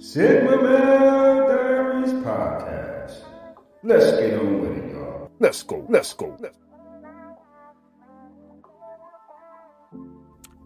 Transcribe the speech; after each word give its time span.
Sigma 0.00 0.56
Male 0.62 1.46
Diaries 1.46 2.12
Podcast. 2.24 3.22
Let's 3.82 4.10
get 4.12 4.40
on 4.40 4.60
with 4.62 4.78
it, 4.78 4.92
y'all. 4.92 5.30
Let's 5.38 5.62
go. 5.62 5.84
Let's 5.90 6.14
go. 6.14 6.38
Let's 6.40 6.56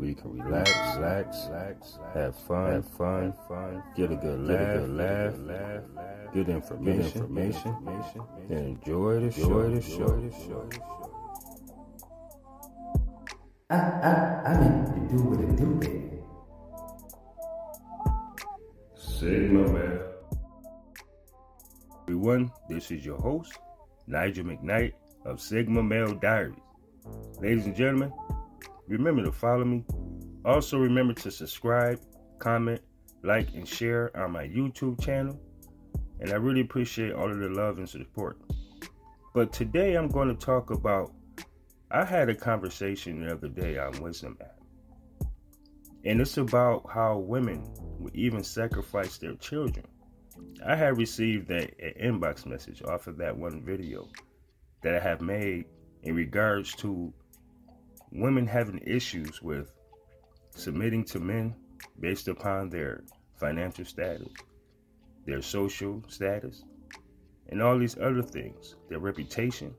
you 0.01 0.15
can 0.15 0.41
relax, 0.41 0.71
relax, 0.97 1.47
relax, 1.49 1.99
have 2.15 2.37
fun, 2.37 2.73
have 2.73 2.89
fun, 2.91 3.35
fun, 3.49 3.83
get 3.97 4.13
a 4.13 4.17
good 4.17 4.41
laugh, 4.41 4.59
get 4.59 4.77
a 4.77 4.81
good 4.81 4.91
laugh, 4.91 5.35
laugh, 5.39 5.83
laugh, 5.97 6.33
good 6.33 6.49
information, 6.51 7.03
good 7.03 7.15
information, 7.17 8.23
and 8.51 8.59
enjoy 8.59 9.21
the 9.21 9.33
show, 9.33 9.61
enjoy 9.61 10.21
the 10.21 10.33
show. 10.33 10.69
I, 13.71 13.77
I, 13.77 14.43
I 14.47 14.61
mean 14.61 15.09
to 15.09 15.17
do 15.17 15.23
what 15.23 15.41
it 15.41 15.57
do, 15.57 16.04
Sigma 19.19 19.69
Man. 19.73 20.01
Everyone, 22.03 22.51
this 22.69 22.91
is 22.91 23.07
your 23.07 23.17
host, 23.17 23.57
Nigel 24.09 24.45
McKnight 24.45 24.95
of 25.25 25.41
Sigma 25.41 25.85
Male 25.85 26.15
Diaries. 26.17 26.59
Ladies 27.41 27.67
and 27.67 27.77
gentlemen, 27.77 28.13
remember 28.89 29.23
to 29.23 29.31
follow 29.31 29.65
me. 29.65 29.85
Also, 30.45 30.79
remember 30.79 31.15
to 31.15 31.31
subscribe, 31.31 32.01
comment, 32.41 32.81
like, 33.23 33.55
and 33.55 33.69
share 33.69 34.11
on 34.17 34.33
my 34.33 34.49
YouTube 34.49 35.01
channel. 35.01 35.41
And 36.19 36.33
I 36.33 36.35
really 36.35 36.63
appreciate 36.63 37.13
all 37.13 37.31
of 37.31 37.39
the 37.39 37.49
love 37.49 37.79
and 37.79 37.89
support. 37.89 38.39
But 39.33 39.53
today 39.53 39.95
I'm 39.95 40.09
going 40.09 40.29
to 40.29 40.35
talk 40.35 40.71
about. 40.71 41.13
I 41.89 42.05
had 42.05 42.29
a 42.29 42.35
conversation 42.35 43.25
the 43.25 43.33
other 43.33 43.49
day 43.49 43.79
on 43.79 44.03
Wisdom 44.03 44.37
app. 44.41 44.54
And 46.05 46.21
it's 46.21 46.37
about 46.37 46.91
how 46.91 47.19
women 47.19 47.67
would 47.99 48.15
even 48.15 48.45
sacrifice 48.45 49.17
their 49.19 49.35
children. 49.35 49.87
I 50.65 50.77
had 50.77 50.99
received 50.99 51.51
an 51.51 51.71
inbox 52.01 52.45
message 52.45 52.83
off 52.83 53.07
of 53.07 53.17
that 53.19 53.37
one 53.37 53.63
video 53.63 54.09
that 54.83 54.95
I 54.95 54.99
have 54.99 55.21
made 55.21 55.65
in 56.03 56.15
regards 56.15 56.75
to 56.77 57.13
women 58.13 58.47
having 58.47 58.81
issues 58.87 59.41
with 59.41 59.73
submitting 60.51 61.05
to 61.05 61.21
men 61.21 61.55
based 62.01 62.29
upon 62.29 62.69
their 62.69 63.05
financial 63.37 63.85
status, 63.85 64.29
their 65.27 65.43
social 65.43 66.03
status, 66.09 66.65
and 67.49 67.63
all 67.63 67.79
these 67.79 67.99
other 67.99 68.23
things, 68.23 68.77
their 68.89 68.99
reputation. 68.99 69.75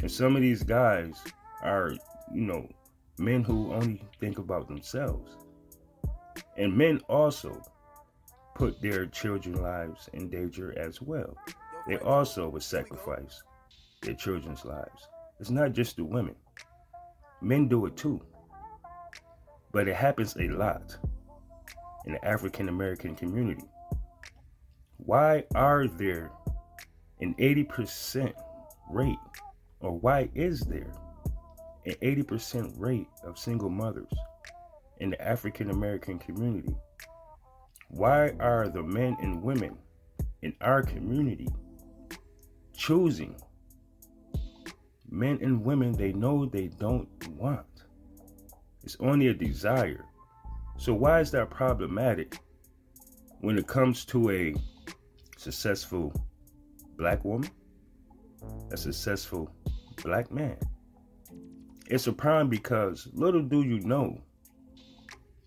And 0.00 0.10
some 0.10 0.36
of 0.36 0.42
these 0.42 0.62
guys 0.62 1.22
are, 1.62 1.92
you 2.32 2.42
know, 2.42 2.68
men 3.18 3.42
who 3.42 3.72
only 3.72 4.02
think 4.20 4.38
about 4.38 4.68
themselves. 4.68 5.36
And 6.56 6.76
men 6.76 7.00
also 7.08 7.62
put 8.54 8.80
their 8.82 9.06
children's 9.06 9.58
lives 9.58 10.08
in 10.12 10.28
danger 10.28 10.76
as 10.78 11.00
well. 11.00 11.36
They 11.86 11.98
also 11.98 12.48
would 12.48 12.62
sacrifice 12.62 13.42
their 14.02 14.14
children's 14.14 14.64
lives. 14.64 15.08
It's 15.40 15.50
not 15.50 15.72
just 15.72 15.96
the 15.96 16.04
women. 16.04 16.34
Men 17.40 17.68
do 17.68 17.86
it 17.86 17.96
too. 17.96 18.20
But 19.72 19.88
it 19.88 19.94
happens 19.96 20.36
a 20.36 20.48
lot 20.48 20.96
in 22.06 22.12
the 22.14 22.24
African 22.24 22.68
American 22.68 23.14
community. 23.14 23.64
Why 24.96 25.44
are 25.54 25.86
there 25.86 26.30
an 27.20 27.34
80% 27.34 28.32
rate, 28.90 29.16
or 29.80 29.98
why 29.98 30.28
is 30.34 30.60
there 30.60 30.92
an 31.88 31.94
80% 32.02 32.72
rate 32.78 33.08
of 33.24 33.38
single 33.38 33.70
mothers 33.70 34.12
in 34.98 35.10
the 35.10 35.20
African 35.20 35.70
American 35.70 36.18
community? 36.18 36.74
Why 37.88 38.30
are 38.40 38.68
the 38.68 38.82
men 38.82 39.16
and 39.20 39.42
women 39.42 39.76
in 40.42 40.54
our 40.60 40.82
community 40.82 41.48
choosing 42.76 43.34
men 45.10 45.38
and 45.42 45.64
women 45.64 45.92
they 45.92 46.12
know 46.12 46.46
they 46.46 46.68
don't 46.68 47.08
want. 47.36 47.66
It's 48.84 48.96
only 49.00 49.28
a 49.28 49.34
desire. 49.34 50.04
So, 50.76 50.94
why 50.94 51.20
is 51.20 51.30
that 51.32 51.50
problematic 51.50 52.38
when 53.40 53.58
it 53.58 53.66
comes 53.66 54.04
to 54.06 54.30
a 54.30 54.54
successful 55.36 56.12
black 56.96 57.24
woman, 57.24 57.50
a 58.70 58.76
successful 58.76 59.50
black 60.02 60.30
man? 60.30 60.56
It's 61.90 62.06
a 62.06 62.12
problem 62.12 62.50
because 62.50 63.08
little 63.14 63.40
do 63.40 63.62
you 63.62 63.80
know, 63.80 64.20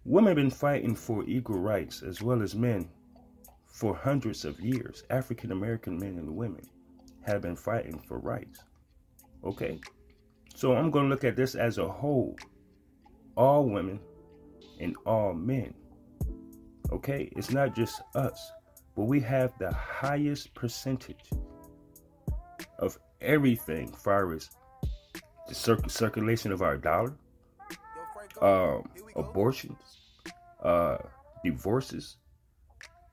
women 0.05 0.29
have 0.29 0.35
been 0.37 0.49
fighting 0.49 0.95
for 0.95 1.23
equal 1.25 1.59
rights 1.59 2.01
as 2.01 2.19
well 2.19 2.41
as 2.41 2.55
men 2.55 2.89
for 3.67 3.95
hundreds 3.95 4.43
of 4.43 4.59
years. 4.59 5.03
African 5.11 5.51
American 5.51 5.99
men 5.99 6.17
and 6.17 6.35
women 6.35 6.67
have 7.21 7.43
been 7.43 7.55
fighting 7.55 7.99
for 7.99 8.17
rights. 8.17 8.63
Okay? 9.43 9.79
So 10.55 10.73
I'm 10.73 10.89
going 10.89 11.05
to 11.05 11.09
look 11.11 11.23
at 11.23 11.35
this 11.35 11.53
as 11.53 11.77
a 11.77 11.87
whole. 11.87 12.35
All 13.37 13.69
women 13.69 13.99
and 14.79 14.95
all 15.05 15.35
men. 15.35 15.75
Okay? 16.91 17.31
It's 17.37 17.51
not 17.51 17.75
just 17.75 18.01
us, 18.15 18.51
but 18.95 19.03
we 19.03 19.19
have 19.19 19.53
the 19.59 19.71
highest 19.71 20.55
percentage 20.55 21.29
of 22.79 22.97
everything 23.21 23.93
far 23.93 24.33
as 24.33 24.49
the 25.51 25.55
cir- 25.55 25.89
circulation 25.89 26.51
of 26.53 26.61
our 26.61 26.77
dollar, 26.77 27.13
um, 28.41 28.89
abortions, 29.17 29.99
uh, 30.63 30.97
divorces, 31.43 32.15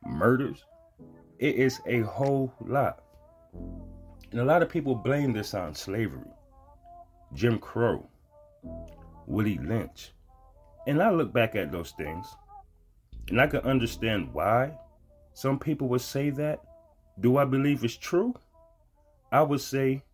murders. 0.07 0.65
It 1.41 1.57
is 1.57 1.81
a 1.87 2.01
whole 2.03 2.55
lot. 2.61 3.03
And 4.31 4.41
a 4.41 4.45
lot 4.45 4.63
of 4.63 4.69
people 4.69 4.95
blame 4.95 5.33
this 5.33 5.53
on 5.53 5.75
slavery, 5.75 6.31
Jim 7.35 7.59
Crow, 7.59 8.09
Willie 9.27 9.59
Lynch. 9.59 10.13
And 10.87 11.03
I 11.03 11.11
look 11.11 11.33
back 11.33 11.57
at 11.57 11.73
those 11.73 11.91
things 11.93 12.27
and 13.29 13.41
I 13.41 13.49
can 13.49 13.61
understand 13.61 14.33
why 14.33 14.73
some 15.35 15.59
people 15.59 15.89
would 15.89 16.01
say 16.01 16.31
that. 16.31 16.61
Do 17.21 17.37
I 17.37 17.45
believe 17.45 17.83
it's 17.83 17.97
true? 17.97 18.33
I 19.33 19.43
would 19.43 19.61
say 19.61 20.05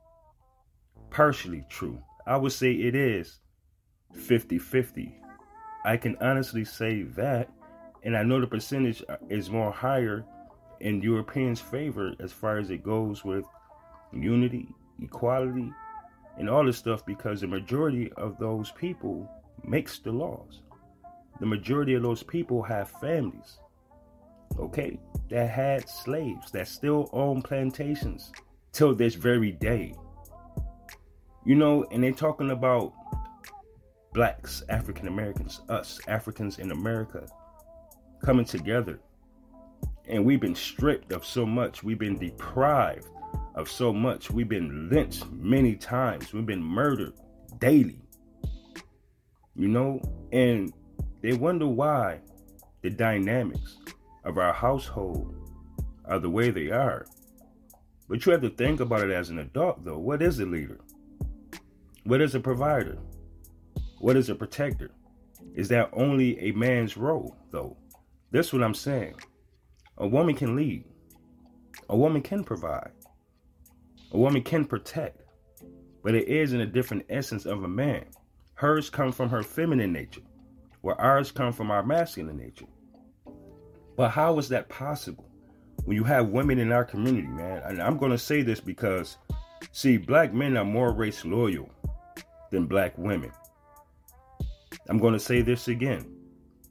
partially 1.11 1.65
true. 1.69 2.03
I 2.27 2.37
would 2.37 2.53
say 2.53 2.73
it 2.73 2.95
is 2.95 3.41
50 4.15 4.59
50. 4.59 5.21
I 5.85 5.97
can 5.97 6.17
honestly 6.21 6.65
say 6.65 7.03
that. 7.03 7.51
And 8.03 8.17
I 8.17 8.23
know 8.23 8.41
the 8.41 8.47
percentage 8.47 9.03
is 9.31 9.51
more 9.51 9.73
higher 9.73 10.25
in 10.81 11.01
Europeans' 11.01 11.61
favor 11.61 12.15
as 12.21 12.33
far 12.33 12.59
as 12.59 12.71
it 12.71 12.83
goes 12.83 13.25
with 13.25 13.47
unity, 14.13 14.69
equality, 15.03 15.73
and 16.39 16.51
all 16.51 16.65
this 16.65 16.77
stuff 16.77 17.05
because 17.07 17.41
the 17.41 17.47
majority 17.47 18.13
of 18.17 18.39
those 18.39 18.71
people 18.73 19.29
makes 19.63 19.99
the 19.99 20.13
laws. 20.13 20.63
The 21.41 21.47
majority 21.47 21.95
of 21.95 22.03
those 22.03 22.23
people 22.23 22.63
have 22.63 22.91
families, 23.01 23.59
okay, 24.59 24.99
that 25.31 25.51
had 25.51 25.89
slaves 25.89 26.51
that 26.53 26.69
still 26.69 27.09
own 27.13 27.43
plantations 27.43 28.33
till 28.73 28.95
this 28.95 29.15
very 29.15 29.53
day. 29.53 29.95
You 31.45 31.55
know, 31.55 31.85
and 31.91 32.03
they're 32.03 32.13
talking 32.13 32.51
about 32.51 32.93
blacks, 34.13 34.63
African 34.69 35.09
Americans, 35.09 35.61
us, 35.69 36.01
Africans 36.09 36.59
in 36.59 36.71
America, 36.71 37.27
coming 38.25 38.47
together. 38.47 39.01
And 40.07 40.25
we've 40.25 40.41
been 40.41 40.55
stripped 40.55 41.13
of 41.13 41.25
so 41.25 41.45
much. 41.45 41.83
We've 41.83 41.99
been 41.99 42.19
deprived 42.19 43.09
of 43.55 43.71
so 43.71 43.93
much. 43.93 44.31
We've 44.31 44.49
been 44.49 44.89
lynched 44.91 45.31
many 45.33 45.77
times. 45.77 46.33
We've 46.33 46.47
been 46.47 46.63
murdered 46.63 47.15
daily. 47.59 48.01
You 49.57 49.69
know, 49.69 50.01
and 50.33 50.73
they 51.21 51.35
wonder 51.35 51.67
why 51.67 52.21
the 52.83 52.91
dynamics 52.91 53.79
of 54.25 54.39
our 54.39 54.53
household 54.53 55.35
are 56.05 56.19
the 56.19 56.31
way 56.31 56.51
they 56.51 56.71
are. 56.71 57.07
But 58.09 58.25
you 58.25 58.33
have 58.33 58.43
to 58.43 58.51
think 58.51 58.81
about 58.81 59.05
it 59.05 59.11
as 59.11 59.31
an 59.31 59.39
adult, 59.39 59.85
though. 59.85 59.99
What 59.99 60.23
is 60.23 60.41
a 60.41 60.47
leader? 60.47 60.81
What 62.07 62.21
is 62.21 62.35
a 62.35 62.41
provider? 62.41 62.99
What 63.99 64.15
is 64.15 64.29
a 64.29 64.35
protector? 64.35 64.91
Is 65.55 65.69
that 65.69 65.89
only 65.95 66.39
a 66.39 66.53
man's 66.53 66.99
role, 66.99 67.35
though? 67.51 67.79
That's 68.31 68.53
what 68.53 68.63
I'm 68.63 68.75
saying. 68.75 69.15
A 69.97 70.07
woman 70.07 70.35
can 70.35 70.55
lead, 70.55 70.85
a 71.89 71.97
woman 71.97 72.21
can 72.21 72.45
provide, 72.45 72.91
a 74.13 74.19
woman 74.19 74.43
can 74.43 74.67
protect, 74.67 75.23
but 76.03 76.15
it 76.15 76.29
is 76.29 76.53
in 76.53 76.61
a 76.61 76.67
different 76.67 77.07
essence 77.09 77.47
of 77.47 77.65
a 77.65 77.69
man. 77.69 78.05
Hers 78.53 78.91
come 78.91 79.11
from 79.11 79.31
her 79.31 79.43
feminine 79.43 79.95
nature, 79.95 80.21
where 80.83 81.01
ours 81.01 81.33
come 81.33 81.55
from 81.55 81.71
our 81.71 81.83
masculine 81.83 82.37
nature. 82.37 82.67
But 83.97 84.11
how 84.11 84.39
is 84.39 84.51
that 84.51 84.69
possible 84.69 85.31
when 85.87 85.97
you 85.97 86.05
have 86.05 86.29
women 86.29 86.59
in 86.59 86.71
our 86.71 86.85
community, 86.85 87.29
man? 87.29 87.63
And 87.65 87.81
I'm 87.81 87.97
going 87.97 88.13
to 88.13 88.19
say 88.19 88.43
this 88.43 88.61
because, 88.61 89.17
see, 89.73 89.97
black 89.97 90.35
men 90.35 90.59
are 90.59 90.67
more 90.67 90.93
race 90.93 91.25
loyal 91.25 91.71
than 92.55 92.67
black 92.67 92.97
women. 92.97 93.33
I'm 94.89 94.99
going 94.99 95.13
to 95.13 95.21
say 95.21 95.43
this 95.43 95.67
again. 95.67 96.07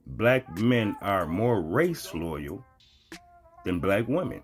Black 0.08 0.58
men 0.58 0.96
are 1.02 1.26
more 1.26 1.62
race 1.62 2.14
loyal 2.14 2.64
than 3.66 3.80
black 3.80 4.08
women. 4.08 4.42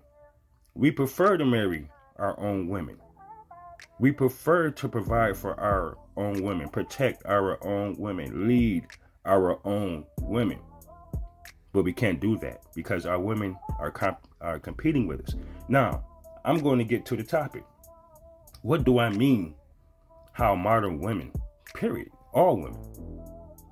We 0.74 0.90
prefer 0.90 1.38
to 1.38 1.44
marry 1.44 1.88
our 2.18 2.38
own 2.38 2.68
women. 2.68 2.98
We 3.98 4.12
prefer 4.12 4.70
to 4.70 4.88
provide 4.88 5.36
for 5.36 5.58
our 5.58 5.96
own 6.16 6.42
women, 6.42 6.68
protect 6.68 7.24
our 7.24 7.62
own 7.66 7.96
women, 7.98 8.46
lead 8.46 8.86
our 9.24 9.66
own 9.66 10.04
women. 10.20 10.58
But 11.72 11.84
we 11.84 11.92
can't 11.92 12.20
do 12.20 12.36
that 12.38 12.64
because 12.74 13.06
our 13.06 13.18
women 13.18 13.56
are 13.78 13.90
comp- 13.90 14.26
are 14.40 14.58
competing 14.58 15.06
with 15.06 15.20
us. 15.22 15.34
Now, 15.68 16.04
I'm 16.44 16.58
going 16.58 16.78
to 16.78 16.84
get 16.84 17.06
to 17.06 17.16
the 17.16 17.22
topic. 17.22 17.64
What 18.62 18.84
do 18.84 18.98
I 18.98 19.08
mean? 19.08 19.54
How 20.40 20.54
modern 20.54 21.00
women, 21.00 21.32
period, 21.74 22.08
all 22.32 22.56
women. 22.56 22.80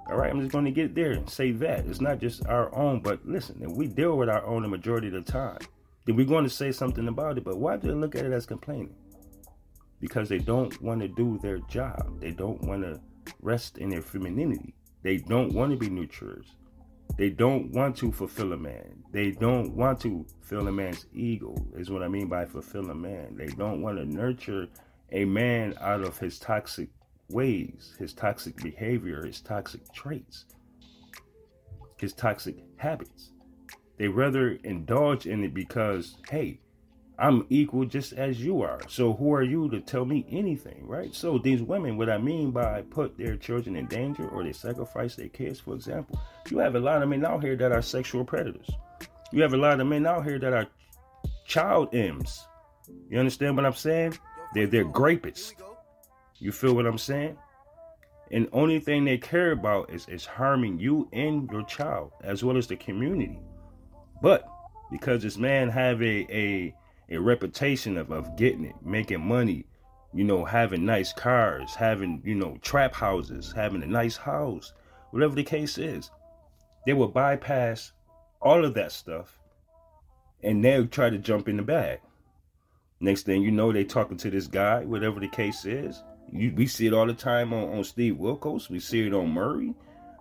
All 0.06 0.18
right, 0.18 0.30
I'm 0.30 0.38
just 0.38 0.52
going 0.52 0.66
to 0.66 0.70
get 0.70 0.94
there 0.94 1.12
and 1.12 1.26
say 1.26 1.50
that 1.52 1.86
it's 1.86 2.02
not 2.02 2.20
just 2.20 2.44
our 2.44 2.74
own, 2.76 3.00
but 3.00 3.26
listen, 3.26 3.62
if 3.62 3.70
we 3.70 3.86
deal 3.86 4.18
with 4.18 4.28
our 4.28 4.44
own 4.44 4.64
the 4.64 4.68
majority 4.68 5.06
of 5.06 5.14
the 5.14 5.22
time, 5.22 5.60
then 6.04 6.14
we're 6.14 6.26
going 6.26 6.44
to 6.44 6.50
say 6.50 6.70
something 6.70 7.08
about 7.08 7.38
it. 7.38 7.44
But 7.44 7.56
why 7.56 7.78
do 7.78 7.88
they 7.88 7.94
look 7.94 8.14
at 8.14 8.26
it 8.26 8.32
as 8.32 8.44
complaining? 8.44 8.94
Because 9.98 10.28
they 10.28 10.40
don't 10.40 10.78
want 10.82 11.00
to 11.00 11.08
do 11.08 11.38
their 11.42 11.56
job. 11.70 12.20
They 12.20 12.32
don't 12.32 12.62
want 12.62 12.82
to 12.82 13.00
rest 13.40 13.78
in 13.78 13.88
their 13.88 14.02
femininity. 14.02 14.74
They 15.02 15.16
don't 15.16 15.54
want 15.54 15.70
to 15.70 15.78
be 15.78 15.88
nurturers. 15.88 16.48
They 17.16 17.30
don't 17.30 17.72
want 17.72 17.96
to 17.96 18.12
fulfill 18.12 18.52
a 18.52 18.58
man. 18.58 19.04
They 19.10 19.30
don't 19.30 19.74
want 19.74 20.02
to 20.02 20.26
fill 20.42 20.68
a 20.68 20.72
man's 20.72 21.06
ego, 21.14 21.54
is 21.78 21.90
what 21.90 22.02
I 22.02 22.08
mean 22.08 22.28
by 22.28 22.44
fulfill 22.44 22.90
a 22.90 22.94
man. 22.94 23.38
They 23.38 23.46
don't 23.46 23.80
want 23.80 23.96
to 23.96 24.04
nurture 24.04 24.68
a 25.12 25.24
man 25.24 25.74
out 25.80 26.02
of 26.02 26.18
his 26.18 26.38
toxic 26.38 26.88
ways, 27.30 27.94
his 27.98 28.12
toxic 28.12 28.56
behavior, 28.56 29.24
his 29.24 29.40
toxic 29.40 29.92
traits, 29.92 30.44
his 31.96 32.12
toxic 32.12 32.56
habits. 32.76 33.30
They 33.98 34.08
rather 34.08 34.52
indulge 34.62 35.26
in 35.26 35.42
it 35.44 35.52
because, 35.54 36.16
hey, 36.30 36.60
I'm 37.18 37.46
equal 37.50 37.84
just 37.84 38.12
as 38.12 38.40
you 38.40 38.62
are. 38.62 38.80
So 38.88 39.12
who 39.12 39.34
are 39.34 39.42
you 39.42 39.68
to 39.70 39.80
tell 39.80 40.04
me 40.04 40.24
anything, 40.30 40.86
right? 40.86 41.12
So 41.12 41.36
these 41.36 41.62
women, 41.62 41.96
what 41.96 42.08
I 42.08 42.18
mean 42.18 42.52
by 42.52 42.82
put 42.82 43.18
their 43.18 43.36
children 43.36 43.74
in 43.74 43.86
danger 43.86 44.28
or 44.28 44.44
they 44.44 44.52
sacrifice 44.52 45.16
their 45.16 45.28
kids, 45.28 45.58
for 45.58 45.74
example, 45.74 46.20
you 46.48 46.58
have 46.58 46.76
a 46.76 46.80
lot 46.80 47.02
of 47.02 47.08
men 47.08 47.24
out 47.24 47.42
here 47.42 47.56
that 47.56 47.72
are 47.72 47.82
sexual 47.82 48.24
predators. 48.24 48.70
You 49.32 49.42
have 49.42 49.52
a 49.52 49.58
lot 49.58 49.80
of 49.80 49.86
men 49.88 50.06
out 50.06 50.24
here 50.24 50.38
that 50.38 50.52
are 50.52 50.68
child 51.44 51.92
M's. 51.92 52.46
You 53.10 53.18
understand 53.18 53.56
what 53.56 53.66
I'm 53.66 53.74
saying? 53.74 54.16
They're 54.54 54.66
they're 54.66 54.84
grapists. 54.84 55.54
You 56.38 56.52
feel 56.52 56.74
what 56.74 56.86
I'm 56.86 56.98
saying? 56.98 57.36
And 58.30 58.48
only 58.52 58.78
thing 58.78 59.04
they 59.04 59.18
care 59.18 59.52
about 59.52 59.90
is, 59.90 60.06
is 60.08 60.26
harming 60.26 60.78
you 60.78 61.08
and 61.12 61.50
your 61.50 61.64
child, 61.64 62.12
as 62.22 62.44
well 62.44 62.56
as 62.56 62.66
the 62.66 62.76
community. 62.76 63.40
But 64.22 64.46
because 64.90 65.22
this 65.22 65.38
man 65.38 65.68
have 65.70 66.02
a 66.02 66.26
a 66.30 66.74
a 67.10 67.18
reputation 67.18 67.96
of, 67.96 68.10
of 68.10 68.36
getting 68.36 68.64
it, 68.64 68.74
making 68.84 69.26
money, 69.26 69.64
you 70.12 70.24
know, 70.24 70.44
having 70.44 70.84
nice 70.84 71.12
cars, 71.12 71.74
having, 71.74 72.22
you 72.24 72.34
know, 72.34 72.58
trap 72.60 72.94
houses, 72.94 73.52
having 73.54 73.82
a 73.82 73.86
nice 73.86 74.16
house, 74.16 74.72
whatever 75.10 75.34
the 75.34 75.42
case 75.42 75.78
is. 75.78 76.10
They 76.86 76.92
will 76.92 77.08
bypass 77.08 77.92
all 78.40 78.64
of 78.64 78.74
that 78.74 78.92
stuff 78.92 79.38
and 80.42 80.64
they'll 80.64 80.86
try 80.86 81.10
to 81.10 81.18
jump 81.18 81.48
in 81.48 81.56
the 81.56 81.62
bag. 81.62 82.00
Next 83.00 83.22
thing 83.22 83.42
you 83.42 83.50
know, 83.50 83.72
they 83.72 83.84
talking 83.84 84.16
to 84.18 84.30
this 84.30 84.46
guy, 84.46 84.84
whatever 84.84 85.20
the 85.20 85.28
case 85.28 85.64
is. 85.64 86.02
You, 86.32 86.52
we 86.54 86.66
see 86.66 86.86
it 86.86 86.92
all 86.92 87.06
the 87.06 87.14
time 87.14 87.52
on, 87.52 87.78
on 87.78 87.84
Steve 87.84 88.14
Wilkos. 88.14 88.68
We 88.68 88.80
see 88.80 89.06
it 89.06 89.14
on 89.14 89.30
Maury. 89.30 89.74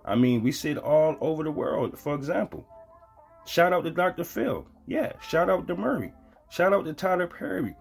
I 0.06 0.16
mean, 0.16 0.42
we 0.44 0.52
see 0.52 0.70
it 0.70 0.78
all 0.78 1.18
over 1.20 1.44
the 1.44 1.52
world. 1.52 1.98
For 2.00 2.16
example, 2.16 2.66
shout 3.46 3.74
out 3.74 3.84
to 3.84 3.92
Dr. 3.92 4.24
Phil. 4.24 4.66
Yeah, 4.86 5.14
shout 5.22 5.50
out 5.50 5.68
to 5.68 5.76
Maury. 5.76 6.14
Shout 6.50 6.74
out 6.74 6.86
to 6.86 6.94
Tyler 6.94 7.28
Perry. 7.28 7.76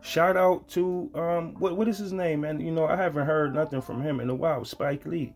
Shout 0.00 0.36
out 0.36 0.68
to 0.70 1.10
um 1.14 1.54
what 1.54 1.76
what 1.76 1.88
is 1.88 1.98
his 1.98 2.12
name, 2.12 2.42
man? 2.42 2.60
You 2.60 2.72
know, 2.72 2.86
I 2.86 2.96
haven't 2.96 3.26
heard 3.26 3.54
nothing 3.54 3.80
from 3.80 4.02
him 4.02 4.20
in 4.20 4.30
a 4.30 4.34
while. 4.34 4.64
Spike 4.64 5.06
Lee. 5.06 5.32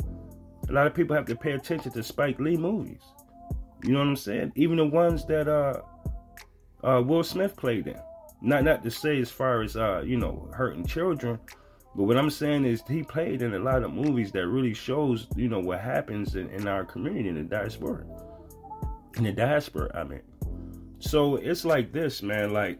A 0.69 0.72
lot 0.72 0.86
of 0.86 0.94
people 0.94 1.16
have 1.16 1.25
to 1.26 1.36
pay 1.36 1.52
attention 1.52 1.90
to 1.92 2.02
Spike 2.02 2.38
Lee 2.38 2.56
movies. 2.58 3.00
You 3.82 3.92
know 3.92 4.00
what 4.00 4.08
I'm 4.08 4.16
saying? 4.16 4.52
Even 4.56 4.76
the 4.76 4.86
ones 4.86 5.25
that 5.26 5.48
uh 5.48 5.80
uh 6.86 7.02
Will 7.02 7.25
Smith 7.25 7.56
played 7.56 7.86
in. 7.86 7.98
Not 8.40 8.64
not 8.64 8.82
to 8.85 8.90
say 8.90 9.20
as 9.20 9.31
far 9.31 9.62
as 9.62 9.76
uh, 9.76 10.02
you 10.05 10.17
know, 10.17 10.49
hurting 10.52 10.87
children, 10.87 11.38
but 11.96 12.05
what 12.05 12.17
I'm 12.17 12.31
saying 12.31 12.64
is 12.64 12.82
he 12.87 13.02
played 13.02 13.43
in 13.43 13.55
a 13.55 13.58
lot 13.58 13.82
of 13.82 13.93
movies 13.93 14.31
that 14.32 14.46
really 14.46 14.75
shows, 14.75 15.26
you 15.35 15.49
know, 15.49 15.58
what 15.58 15.81
happens 15.81 16.37
in, 16.37 16.49
in 16.50 16.69
our 16.69 16.85
community 16.85 17.29
in 17.29 17.35
the 17.35 17.43
diaspora. 17.43 18.05
In 19.17 19.25
the 19.25 19.32
diaspora, 19.32 19.90
I 19.94 20.05
mean. 20.05 20.23
So 21.00 21.37
it's 21.37 21.64
like 21.64 21.93
this, 21.93 22.23
man. 22.23 22.52
Like 22.52 22.79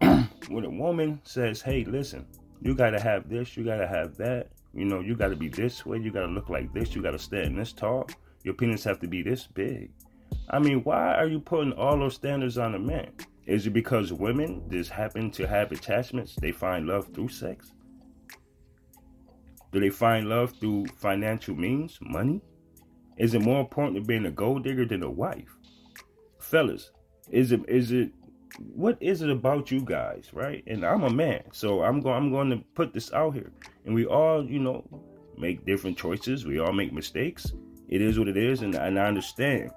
when 0.48 0.64
a 0.64 0.70
woman 0.70 1.20
says, 1.24 1.60
"Hey, 1.60 1.84
listen, 1.84 2.24
you 2.62 2.74
gotta 2.74 3.00
have 3.00 3.28
this, 3.28 3.56
you 3.56 3.64
gotta 3.64 3.86
have 3.86 4.16
that. 4.16 4.48
You 4.72 4.86
know, 4.86 5.00
you 5.00 5.14
gotta 5.14 5.36
be 5.36 5.48
this 5.48 5.84
way, 5.84 5.98
you 5.98 6.10
gotta 6.10 6.32
look 6.32 6.48
like 6.48 6.72
this, 6.72 6.94
you 6.94 7.02
gotta 7.02 7.18
stand 7.18 7.58
this 7.58 7.72
tall. 7.72 8.08
Your 8.44 8.54
penis 8.54 8.84
have 8.84 9.00
to 9.00 9.06
be 9.06 9.22
this 9.22 9.46
big." 9.46 9.90
I 10.48 10.58
mean, 10.58 10.82
why 10.84 11.14
are 11.14 11.26
you 11.26 11.40
putting 11.40 11.72
all 11.72 11.98
those 11.98 12.14
standards 12.14 12.56
on 12.56 12.74
a 12.74 12.78
man? 12.78 13.12
Is 13.46 13.66
it 13.66 13.70
because 13.70 14.12
women 14.12 14.62
just 14.70 14.90
happen 14.90 15.30
to 15.32 15.46
have 15.46 15.70
attachments? 15.70 16.34
They 16.40 16.52
find 16.52 16.86
love 16.86 17.08
through 17.14 17.28
sex? 17.28 17.72
Do 19.72 19.80
they 19.80 19.90
find 19.90 20.28
love 20.28 20.52
through 20.58 20.86
financial 20.96 21.54
means, 21.54 21.98
money? 22.00 22.40
Is 23.18 23.34
it 23.34 23.42
more 23.42 23.60
important 23.60 23.96
to 23.96 24.02
being 24.02 24.26
a 24.26 24.30
gold 24.30 24.64
digger 24.64 24.84
than 24.84 25.02
a 25.02 25.10
wife? 25.10 25.56
Fellas, 26.40 26.90
is 27.30 27.52
it 27.52 27.60
is 27.68 27.92
it 27.92 28.10
what 28.74 28.96
is 29.00 29.22
it 29.22 29.30
about 29.30 29.70
you 29.70 29.80
guys, 29.80 30.30
right? 30.32 30.62
And 30.66 30.84
I'm 30.84 31.04
a 31.04 31.10
man, 31.10 31.42
so 31.52 31.82
I'm 31.82 32.00
going 32.00 32.16
I'm 32.16 32.30
going 32.30 32.50
to 32.50 32.58
put 32.74 32.92
this 32.92 33.12
out 33.12 33.34
here. 33.34 33.52
And 33.84 33.94
we 33.94 34.06
all, 34.06 34.44
you 34.44 34.58
know, 34.58 34.84
make 35.36 35.64
different 35.64 35.96
choices. 35.96 36.46
We 36.46 36.58
all 36.58 36.72
make 36.72 36.92
mistakes. 36.92 37.52
It 37.88 38.00
is 38.02 38.18
what 38.18 38.28
it 38.28 38.36
is, 38.36 38.62
and, 38.62 38.74
and 38.74 38.98
I 38.98 39.06
understand 39.06 39.70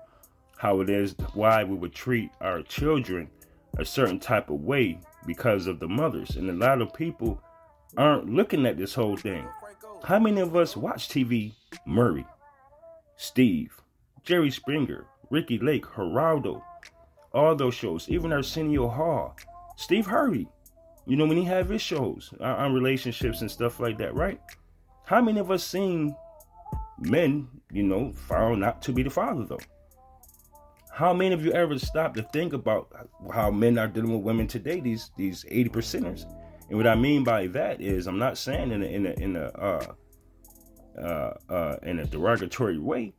how 0.57 0.81
it 0.81 0.89
is 0.89 1.15
why 1.33 1.63
we 1.63 1.75
would 1.75 1.93
treat 1.93 2.31
our 2.41 2.61
children 2.63 3.29
a 3.77 3.85
certain 3.85 4.19
type 4.19 4.49
of 4.49 4.61
way 4.61 4.99
because 5.25 5.67
of 5.67 5.79
the 5.79 5.87
mothers. 5.87 6.35
And 6.35 6.49
a 6.49 6.53
lot 6.53 6.81
of 6.81 6.93
people 6.93 7.41
aren't 7.97 8.29
looking 8.29 8.65
at 8.65 8.77
this 8.77 8.93
whole 8.93 9.17
thing. 9.17 9.47
How 10.03 10.19
many 10.19 10.41
of 10.41 10.55
us 10.55 10.77
watch 10.77 11.09
TV? 11.09 11.53
Maury, 11.85 12.25
Steve, 13.15 13.79
Jerry 14.23 14.49
Springer, 14.49 15.05
Ricki 15.29 15.59
Lake, 15.59 15.85
Geraldo, 15.85 16.61
all 17.33 17.55
those 17.55 17.75
shows, 17.75 18.09
even 18.09 18.33
Arsenio 18.33 18.87
Hall, 18.87 19.35
Steve 19.75 20.07
Harvey. 20.07 20.47
You 21.05 21.15
know 21.15 21.25
when 21.25 21.37
he 21.37 21.45
have 21.45 21.69
his 21.69 21.81
shows 21.81 22.33
on, 22.39 22.51
on 22.51 22.73
relationships 22.73 23.41
and 23.41 23.49
stuff 23.49 23.79
like 23.79 23.97
that, 23.97 24.15
right? 24.15 24.39
How 25.05 25.21
many 25.21 25.39
of 25.39 25.51
us 25.51 25.63
seen 25.63 26.15
men, 26.99 27.47
you 27.71 27.83
know, 27.83 28.13
found 28.13 28.61
not 28.61 28.81
to 28.83 28.91
be 28.91 29.03
the 29.03 29.09
father 29.09 29.45
though? 29.45 29.59
How 30.99 31.13
many 31.13 31.33
of 31.33 31.45
you 31.45 31.53
ever 31.53 31.79
stop 31.79 32.13
to 32.15 32.23
think 32.23 32.51
about 32.51 32.91
how 33.33 33.49
men 33.49 33.79
are 33.79 33.87
dealing 33.87 34.11
with 34.11 34.21
women 34.21 34.47
today? 34.47 34.81
These 34.81 35.11
these 35.15 35.45
eighty 35.47 35.69
percenters, 35.69 36.25
and 36.67 36.77
what 36.77 36.87
I 36.87 36.95
mean 36.95 37.23
by 37.23 37.47
that 37.47 37.79
is, 37.79 38.05
I'm 38.05 38.19
not 38.19 38.37
saying 38.37 38.73
in 38.73 38.83
a 38.83 38.85
in 38.85 39.05
a 39.05 39.11
in 39.11 39.35
a 39.37 39.45
uh, 39.45 39.93
uh, 41.01 41.33
uh, 41.49 41.77
in 41.83 41.99
a 41.99 42.05
derogatory 42.05 42.79
way, 42.79 43.13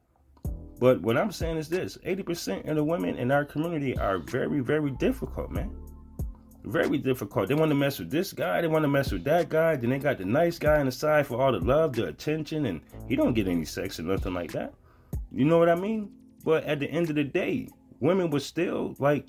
but 0.79 1.01
what 1.01 1.17
I'm 1.17 1.33
saying 1.33 1.57
is 1.57 1.71
this 1.71 1.97
80% 2.05 2.69
of 2.69 2.77
the 2.77 2.85
women 2.85 3.17
in 3.17 3.31
our 3.31 3.47
community 3.47 3.97
are 3.97 4.19
very, 4.19 4.61
very 4.61 4.91
difficult, 4.91 5.51
man. 5.51 5.75
Very 6.65 6.99
difficult. 6.99 7.49
They 7.49 7.55
want 7.55 7.71
to 7.71 7.75
mess 7.75 7.99
with 7.99 8.11
this 8.11 8.35
guy, 8.35 8.61
they 8.61 8.69
want 8.69 8.83
to 8.83 8.89
mess 8.89 9.11
with 9.11 9.25
that 9.25 9.49
guy, 9.49 9.77
then 9.77 9.89
they 9.89 9.99
got 9.99 10.19
the 10.19 10.27
nice 10.27 10.59
guy 10.59 10.81
on 10.81 10.85
the 10.85 10.93
side 10.93 11.27
for 11.27 11.41
all 11.41 11.53
the 11.53 11.61
love, 11.61 11.95
the 11.95 12.09
attention, 12.09 12.67
and 12.67 12.83
he 13.09 13.17
don't 13.17 13.33
get 13.33 13.49
any 13.49 13.65
sex 13.65 13.99
or 13.99 14.03
nothing 14.03 14.35
like 14.35 14.53
that. 14.53 14.75
You 15.33 15.47
know 15.47 15.57
what 15.57 15.71
I 15.71 15.77
mean? 15.77 16.11
But 16.45 16.65
at 16.65 16.81
the 16.81 16.91
end 16.91 17.11
of 17.11 17.17
the 17.17 17.25
day, 17.25 17.69
women 18.01 18.31
would 18.31 18.43
still 18.43 18.97
like 18.99 19.27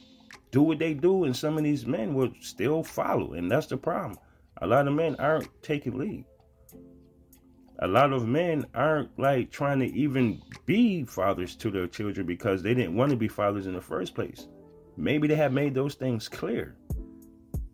do 0.51 0.61
what 0.61 0.79
they 0.79 0.93
do, 0.93 1.23
and 1.25 1.35
some 1.35 1.57
of 1.57 1.63
these 1.63 1.85
men 1.85 2.13
would 2.13 2.35
still 2.41 2.83
follow, 2.83 3.33
and 3.33 3.49
that's 3.49 3.67
the 3.67 3.77
problem. 3.77 4.17
A 4.61 4.67
lot 4.67 4.87
of 4.87 4.93
men 4.93 5.15
aren't 5.17 5.49
taking 5.63 5.97
lead 5.97 6.25
a 7.81 7.87
lot 7.87 8.13
of 8.13 8.27
men 8.27 8.65
aren't 8.75 9.17
like 9.17 9.49
trying 9.49 9.79
to 9.79 9.91
even 9.93 10.41
be 10.65 11.03
fathers 11.03 11.55
to 11.55 11.71
their 11.71 11.87
children 11.87 12.27
because 12.27 12.61
they 12.61 12.75
didn't 12.75 12.95
want 12.95 13.09
to 13.09 13.17
be 13.17 13.27
fathers 13.27 13.65
in 13.65 13.73
the 13.73 13.81
first 13.81 14.13
place. 14.13 14.47
Maybe 14.97 15.27
they 15.27 15.35
have 15.35 15.51
made 15.51 15.73
those 15.73 15.95
things 15.95 16.29
clear. 16.29 16.75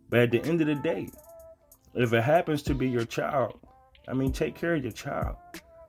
But 0.10 0.20
at 0.20 0.32
the 0.32 0.42
end 0.46 0.62
of 0.62 0.68
the 0.68 0.76
day, 0.76 1.10
if 1.94 2.14
it 2.14 2.24
happens 2.24 2.64
to 2.64 2.74
be 2.74 2.88
your 2.88 3.04
child, 3.04 3.60
I 4.08 4.14
mean, 4.14 4.32
take 4.32 4.56
care 4.56 4.76
of 4.76 4.84
your 4.84 4.94
child. 4.94 5.36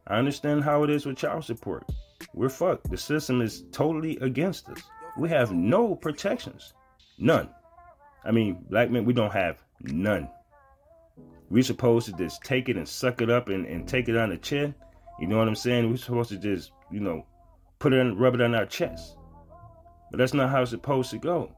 I 0.08 0.16
understand 0.16 0.64
how 0.64 0.82
it 0.82 0.90
is 0.90 1.06
with 1.06 1.16
child 1.16 1.44
support. 1.44 1.88
We're 2.34 2.48
fucked. 2.48 2.90
The 2.90 2.96
system 2.96 3.40
is 3.40 3.64
totally 3.72 4.16
against 4.20 4.68
us. 4.68 4.82
We 5.16 5.28
have 5.30 5.52
no 5.52 5.94
protections. 5.94 6.74
None. 7.18 7.48
I 8.24 8.30
mean, 8.30 8.64
black 8.68 8.90
men, 8.90 9.04
we 9.04 9.12
don't 9.12 9.32
have 9.32 9.62
none 9.80 10.28
We're 11.50 11.62
supposed 11.62 12.06
to 12.06 12.12
just 12.12 12.42
take 12.42 12.68
it 12.68 12.76
and 12.76 12.88
suck 12.88 13.22
it 13.22 13.30
up 13.30 13.48
and, 13.48 13.66
and 13.66 13.88
take 13.88 14.08
it 14.08 14.16
on 14.16 14.30
the 14.30 14.36
chin. 14.36 14.74
You 15.20 15.26
know 15.28 15.38
what 15.38 15.48
I'm 15.48 15.54
saying? 15.54 15.90
We're 15.90 15.96
supposed 15.96 16.30
to 16.30 16.36
just, 16.38 16.72
you 16.90 17.00
know, 17.00 17.26
put 17.78 17.92
it 17.92 17.98
in, 17.98 18.16
rub 18.18 18.34
it 18.34 18.40
on 18.40 18.54
our 18.54 18.66
chest. 18.66 19.16
But 20.10 20.18
that's 20.18 20.34
not 20.34 20.50
how 20.50 20.62
it's 20.62 20.70
supposed 20.70 21.10
to 21.10 21.18
go. 21.18 21.52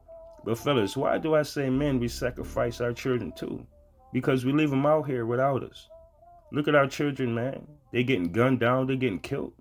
But 0.45 0.57
fellas, 0.57 0.97
why 0.97 1.17
do 1.17 1.35
I 1.35 1.43
say 1.43 1.69
men 1.69 1.99
we 1.99 2.07
sacrifice 2.07 2.81
our 2.81 2.93
children 2.93 3.31
too? 3.33 3.65
Because 4.13 4.45
we 4.45 4.53
leave 4.53 4.69
them 4.69 4.85
out 4.85 5.07
here 5.07 5.25
without 5.25 5.63
us. 5.63 5.87
Look 6.51 6.67
at 6.67 6.75
our 6.75 6.87
children, 6.87 7.33
man. 7.33 7.65
They 7.91 8.03
getting 8.03 8.31
gunned 8.31 8.59
down, 8.59 8.87
they 8.87 8.95
getting 8.95 9.19
killed. 9.19 9.53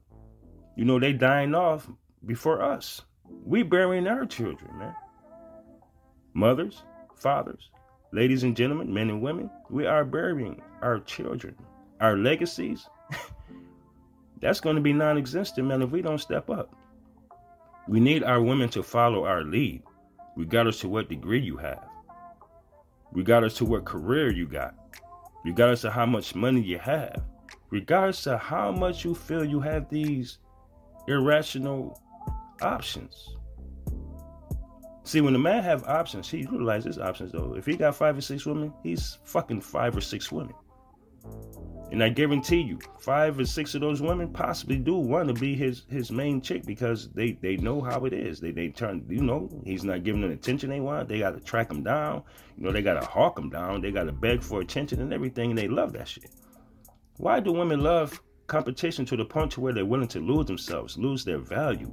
You 0.81 0.87
know, 0.87 0.99
they 0.99 1.13
dying 1.13 1.55
off 1.55 1.87
before 2.25 2.63
us. 2.63 3.03
We 3.29 3.63
burying 3.63 4.07
our 4.07 4.25
children, 4.25 4.79
man. 4.79 4.95
Mothers, 6.33 6.85
fathers, 7.15 7.69
ladies 8.13 8.45
and 8.45 8.57
gentlemen, 8.57 8.91
men 8.91 9.11
and 9.11 9.21
women, 9.21 9.51
we 9.69 9.85
are 9.85 10.07
burying 10.07 10.63
our 10.81 11.01
children. 11.01 11.55
Our 12.01 12.17
legacies, 12.17 12.89
that's 14.41 14.61
going 14.61 14.75
to 14.77 14.81
be 14.81 14.95
non 14.95 15.19
existent, 15.19 15.69
man, 15.69 15.83
if 15.83 15.91
we 15.91 16.01
don't 16.01 16.17
step 16.17 16.49
up. 16.49 16.75
We 17.87 18.01
need 18.01 18.25
our 18.25 18.41
women 18.41 18.71
to 18.71 18.83
follow 18.83 19.27
our 19.27 19.45
lead, 19.45 19.83
regardless 20.35 20.81
to 20.81 20.89
what 20.89 21.11
degree 21.11 21.43
you 21.43 21.59
have, 21.59 21.85
regardless 23.13 23.53
to 23.59 23.67
what 23.67 23.85
career 23.85 24.33
you 24.33 24.47
got, 24.47 24.75
regardless 25.45 25.85
of 25.85 25.93
how 25.93 26.07
much 26.07 26.35
money 26.35 26.63
you 26.63 26.79
have, 26.79 27.23
regardless 27.69 28.27
of 28.27 28.41
how 28.41 28.73
much 28.73 29.05
you 29.05 29.15
feel 29.15 29.45
you 29.45 29.61
have 29.61 29.87
these 29.91 30.39
irrational 31.09 32.01
options. 32.61 33.37
See, 35.05 35.21
when 35.21 35.35
a 35.35 35.39
man 35.39 35.63
have 35.65 35.85
options, 35.85 36.29
he 36.29 36.39
utilizes 36.39 36.99
options 36.99 37.33
though. 37.33 37.55
If 37.57 37.67
he 37.67 37.77
got 37.77 37.97
five 37.97 38.17
or 38.17 38.21
six 38.21 38.47
women, 38.47 38.73
he's 38.83 39.19
fucking 39.25 39.61
five 39.61 39.97
or 39.97 40.01
six 40.01 40.31
women. 40.31 40.55
And 41.91 42.05
I 42.05 42.09
guarantee 42.09 42.61
you, 42.61 42.79
five 43.01 43.37
or 43.41 43.45
six 43.45 43.75
of 43.75 43.81
those 43.81 44.01
women 44.01 44.33
possibly 44.33 44.77
do 44.77 44.95
want 44.95 45.27
to 45.27 45.35
be 45.35 45.57
his 45.57 45.83
his 45.91 46.13
main 46.13 46.41
chick 46.41 46.65
because 46.65 47.09
they 47.11 47.33
they 47.33 47.57
know 47.57 47.81
how 47.81 48.05
it 48.05 48.13
is. 48.13 48.39
They 48.39 48.53
they 48.53 48.69
turn, 48.69 49.05
you 49.09 49.23
know, 49.23 49.51
he's 49.65 49.83
not 49.83 50.05
giving 50.05 50.21
them 50.21 50.31
attention 50.31 50.71
they 50.71 50.79
want. 50.79 51.09
They 51.09 51.19
got 51.19 51.33
to 51.33 51.41
track 51.41 51.69
him 51.69 51.83
down. 51.83 52.23
You 52.57 52.65
know, 52.65 52.73
they 52.73 52.83
got 52.83 53.01
to 53.01 53.07
hawk 53.07 53.37
him 53.37 53.51
down. 53.51 53.81
They 53.81 53.91
got 53.91 54.05
to 54.05 54.13
beg 54.13 54.43
for 54.43 54.61
attention 54.61 55.01
and 55.01 55.13
everything. 55.13 55.51
And 55.51 55.59
they 55.59 55.67
love 55.67 55.93
that 55.95 56.07
shit. 56.07 56.31
Why 57.17 57.41
do 57.41 57.51
women 57.51 57.81
love 57.81 58.23
competition 58.51 59.07
to 59.07 59.17
the 59.17 59.25
point 59.25 59.53
to 59.53 59.61
where 59.61 59.73
they're 59.73 59.87
willing 59.87 60.09
to 60.09 60.21
lose 60.21 60.47
themselves, 60.47 60.99
lose 60.99 61.25
their 61.25 61.39
value, 61.39 61.91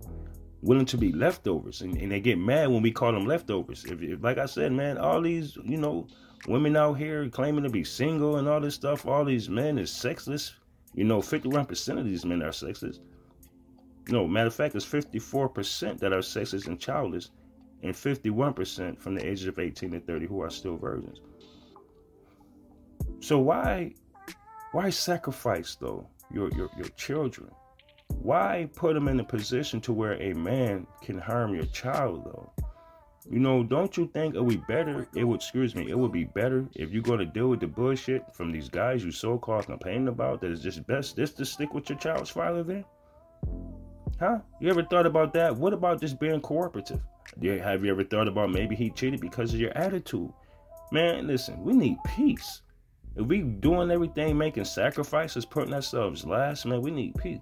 willing 0.61 0.87
to 0.87 0.97
be 0.97 1.11
leftovers, 1.13 1.81
and, 1.81 1.95
and 1.97 2.11
they 2.11 2.19
get 2.19 2.37
mad 2.37 2.69
when 2.69 2.81
we 2.81 2.91
call 2.91 3.13
them 3.13 3.25
leftovers? 3.25 3.85
If, 3.85 4.01
if 4.01 4.23
like 4.23 4.39
I 4.39 4.47
said, 4.47 4.73
man, 4.73 4.97
all 4.97 5.21
these, 5.21 5.55
you 5.63 5.77
know 5.77 6.07
women 6.47 6.75
out 6.75 6.93
here 6.93 7.29
claiming 7.29 7.63
to 7.63 7.69
be 7.69 7.83
single 7.83 8.37
and 8.37 8.47
all 8.47 8.59
this 8.59 8.75
stuff. 8.75 9.05
All 9.05 9.23
these 9.23 9.49
men 9.49 9.77
is 9.77 9.91
sexless. 9.91 10.55
You 10.93 11.03
know, 11.03 11.19
51% 11.19 11.99
of 11.99 12.05
these 12.05 12.25
men 12.25 12.41
are 12.41 12.51
sexless. 12.51 12.99
No, 14.09 14.27
matter 14.27 14.47
of 14.47 14.55
fact, 14.55 14.75
it's 14.75 14.85
54% 14.85 15.99
that 15.99 16.13
are 16.13 16.21
sexless 16.21 16.67
and 16.67 16.79
childless, 16.79 17.31
and 17.83 17.93
51% 17.93 18.99
from 18.99 19.15
the 19.15 19.25
ages 19.25 19.47
of 19.47 19.59
18 19.59 19.91
to 19.91 19.99
30 19.99 20.25
who 20.25 20.41
are 20.41 20.49
still 20.49 20.77
virgins. 20.77 21.19
So 23.19 23.39
why, 23.39 23.93
why 24.71 24.89
sacrifice 24.89 25.75
though 25.75 26.07
your 26.31 26.49
your 26.51 26.69
your 26.77 26.89
children? 26.95 27.49
Why 28.21 28.69
put 28.75 28.93
them 28.93 29.07
in 29.07 29.19
a 29.19 29.23
position 29.23 29.81
to 29.81 29.93
where 29.93 30.21
a 30.21 30.33
man 30.33 30.87
can 31.01 31.17
harm 31.17 31.53
your 31.53 31.65
child 31.65 32.25
though? 32.25 32.51
You 33.29 33.39
know, 33.39 33.61
don't 33.63 33.95
you 33.97 34.09
think 34.13 34.35
it 34.35 34.41
would 34.41 34.49
be 34.49 34.73
better? 34.73 35.05
It 35.13 35.25
would, 35.25 35.41
excuse 35.41 35.75
me, 35.75 35.89
it 35.89 35.97
would 35.97 36.13
be 36.13 36.23
better 36.23 36.65
if 36.75 36.91
you're 36.91 37.03
going 37.03 37.19
to 37.19 37.25
deal 37.25 37.49
with 37.49 37.59
the 37.59 37.67
bullshit 37.67 38.23
from 38.33 38.51
these 38.51 38.69
guys 38.69 39.03
you 39.03 39.11
so 39.11 39.37
called 39.37 39.65
complaining 39.65 40.07
about 40.07 40.39
that 40.41 40.51
it's 40.51 40.61
just 40.61 40.87
best 40.87 41.17
just 41.17 41.35
to 41.37 41.45
stick 41.45 41.73
with 41.73 41.89
your 41.89 41.99
child's 41.99 42.29
father 42.29 42.63
then? 42.63 42.85
Huh? 44.19 44.39
You 44.61 44.69
ever 44.69 44.83
thought 44.83 45.05
about 45.05 45.33
that? 45.33 45.55
What 45.55 45.73
about 45.73 45.99
just 45.99 46.19
being 46.19 46.39
cooperative? 46.39 47.01
Have 47.41 47.83
you 47.83 47.91
ever 47.91 48.03
thought 48.03 48.29
about 48.29 48.49
maybe 48.49 48.75
he 48.75 48.89
cheated 48.89 49.19
because 49.19 49.53
of 49.53 49.59
your 49.59 49.77
attitude? 49.77 50.31
Man, 50.91 51.27
listen, 51.27 51.61
we 51.61 51.73
need 51.73 51.97
peace. 52.15 52.61
If 53.17 53.25
we 53.25 53.41
doing 53.41 53.89
everything, 53.89 54.37
making 54.37 54.65
sacrifices, 54.65 55.43
putting 55.43 55.73
ourselves 55.73 56.23
last, 56.23 56.65
man, 56.65 56.81
we 56.81 56.91
need 56.91 57.15
peace. 57.15 57.39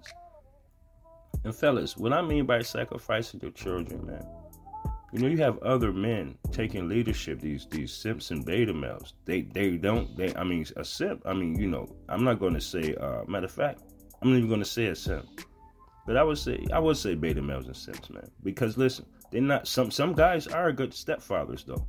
And 1.44 1.54
fellas, 1.54 1.96
what 1.98 2.14
I 2.14 2.22
mean 2.22 2.46
by 2.46 2.62
sacrificing 2.62 3.40
your 3.40 3.50
children, 3.50 4.06
man, 4.06 4.26
you 5.12 5.20
know, 5.20 5.28
you 5.28 5.36
have 5.38 5.58
other 5.58 5.92
men 5.92 6.36
taking 6.50 6.88
leadership. 6.88 7.40
These 7.40 7.66
these 7.70 7.92
simps 7.92 8.30
and 8.30 8.44
beta 8.44 8.72
males. 8.72 9.14
They 9.26 9.42
they 9.42 9.76
don't. 9.76 10.16
They 10.16 10.34
I 10.34 10.44
mean 10.44 10.66
a 10.76 10.84
simp. 10.84 11.22
I 11.26 11.34
mean 11.34 11.58
you 11.58 11.68
know 11.68 11.94
I'm 12.08 12.24
not 12.24 12.40
going 12.40 12.54
to 12.54 12.60
say. 12.60 12.94
Uh, 12.94 13.22
matter 13.26 13.46
of 13.46 13.52
fact, 13.52 13.82
I'm 14.20 14.30
not 14.30 14.36
even 14.38 14.48
going 14.48 14.60
to 14.60 14.66
say 14.66 14.86
a 14.86 14.96
simp. 14.96 15.26
But 16.06 16.16
I 16.16 16.22
would 16.22 16.38
say 16.38 16.64
I 16.72 16.78
would 16.78 16.96
say 16.96 17.14
beta 17.14 17.42
males 17.42 17.66
and 17.66 17.76
simps, 17.76 18.10
man. 18.10 18.30
Because 18.42 18.76
listen, 18.76 19.06
they're 19.30 19.40
not 19.40 19.68
some 19.68 19.90
some 19.90 20.14
guys 20.14 20.46
are 20.46 20.72
good 20.72 20.90
stepfathers 20.90 21.64
though. 21.66 21.86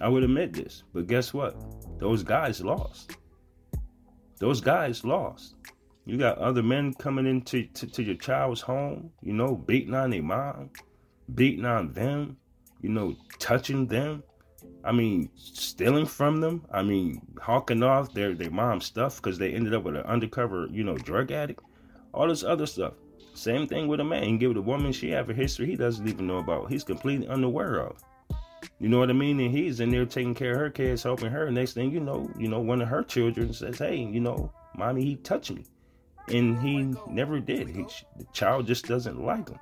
I 0.00 0.08
would 0.08 0.22
admit 0.22 0.52
this. 0.52 0.82
But 0.92 1.06
guess 1.06 1.32
what? 1.32 1.56
Those 1.98 2.22
guys 2.22 2.62
lost. 2.62 3.16
Those 4.38 4.60
guys 4.60 5.04
lost. 5.04 5.54
You 6.04 6.18
got 6.18 6.38
other 6.38 6.62
men 6.62 6.94
coming 6.94 7.26
into 7.26 7.64
to, 7.64 7.86
to 7.86 8.02
your 8.02 8.14
child's 8.14 8.60
home, 8.60 9.10
you 9.22 9.32
know, 9.32 9.56
beating 9.56 9.94
on 9.94 10.10
their 10.10 10.22
mom, 10.22 10.70
beating 11.34 11.64
on 11.64 11.92
them, 11.92 12.36
you 12.80 12.90
know, 12.90 13.16
touching 13.38 13.86
them. 13.86 14.22
I 14.84 14.92
mean, 14.92 15.30
stealing 15.34 16.06
from 16.06 16.40
them. 16.40 16.64
I 16.70 16.82
mean, 16.82 17.20
hawking 17.40 17.82
off 17.82 18.12
their 18.12 18.34
their 18.34 18.50
mom's 18.50 18.86
stuff 18.86 19.16
because 19.16 19.38
they 19.38 19.52
ended 19.52 19.74
up 19.74 19.82
with 19.82 19.96
an 19.96 20.02
undercover, 20.02 20.68
you 20.70 20.84
know, 20.84 20.96
drug 20.96 21.32
addict. 21.32 21.62
All 22.14 22.28
this 22.28 22.44
other 22.44 22.66
stuff. 22.66 22.94
Same 23.34 23.66
thing 23.66 23.88
with 23.88 24.00
a 24.00 24.04
man. 24.04 24.28
You 24.28 24.38
give 24.38 24.50
it 24.52 24.56
a 24.56 24.62
woman 24.62 24.92
she 24.92 25.10
have 25.10 25.28
a 25.28 25.34
history 25.34 25.66
he 25.66 25.76
doesn't 25.76 26.08
even 26.08 26.26
know 26.26 26.38
about. 26.38 26.70
He's 26.70 26.84
completely 26.84 27.26
unaware 27.26 27.80
of. 27.80 28.02
You 28.78 28.88
know 28.90 28.98
what 28.98 29.10
I 29.10 29.14
mean? 29.14 29.40
And 29.40 29.56
he's 29.56 29.80
in 29.80 29.90
there 29.90 30.04
taking 30.04 30.34
care 30.34 30.52
of 30.52 30.58
her 30.58 30.70
kids, 30.70 31.02
helping 31.02 31.30
her. 31.30 31.50
Next 31.50 31.72
thing 31.72 31.90
you 31.90 32.00
know, 32.00 32.30
you 32.38 32.48
know, 32.48 32.60
one 32.60 32.82
of 32.82 32.88
her 32.88 33.02
children 33.02 33.52
says, 33.52 33.78
"Hey, 33.78 33.96
you 33.96 34.20
know, 34.20 34.52
mommy, 34.76 35.04
he 35.04 35.16
touched 35.16 35.50
me," 35.50 35.64
and 36.28 36.60
he 36.60 36.94
never 37.08 37.40
did. 37.40 37.68
He, 37.68 37.86
the 38.16 38.26
child 38.32 38.66
just 38.66 38.86
doesn't 38.86 39.24
like 39.24 39.48
him. 39.48 39.58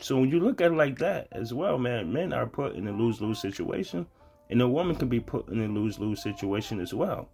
So 0.00 0.18
when 0.18 0.30
you 0.30 0.40
look 0.40 0.60
at 0.60 0.72
it 0.72 0.74
like 0.74 0.98
that 0.98 1.28
as 1.30 1.54
well, 1.54 1.78
man, 1.78 2.12
men 2.12 2.32
are 2.32 2.46
put 2.46 2.74
in 2.74 2.88
a 2.88 2.92
lose 2.92 3.20
lose 3.20 3.40
situation, 3.40 4.06
and 4.50 4.60
a 4.60 4.68
woman 4.68 4.96
can 4.96 5.08
be 5.08 5.20
put 5.20 5.48
in 5.48 5.62
a 5.62 5.68
lose 5.68 6.00
lose 6.00 6.20
situation 6.20 6.80
as 6.80 6.92
well. 6.92 7.28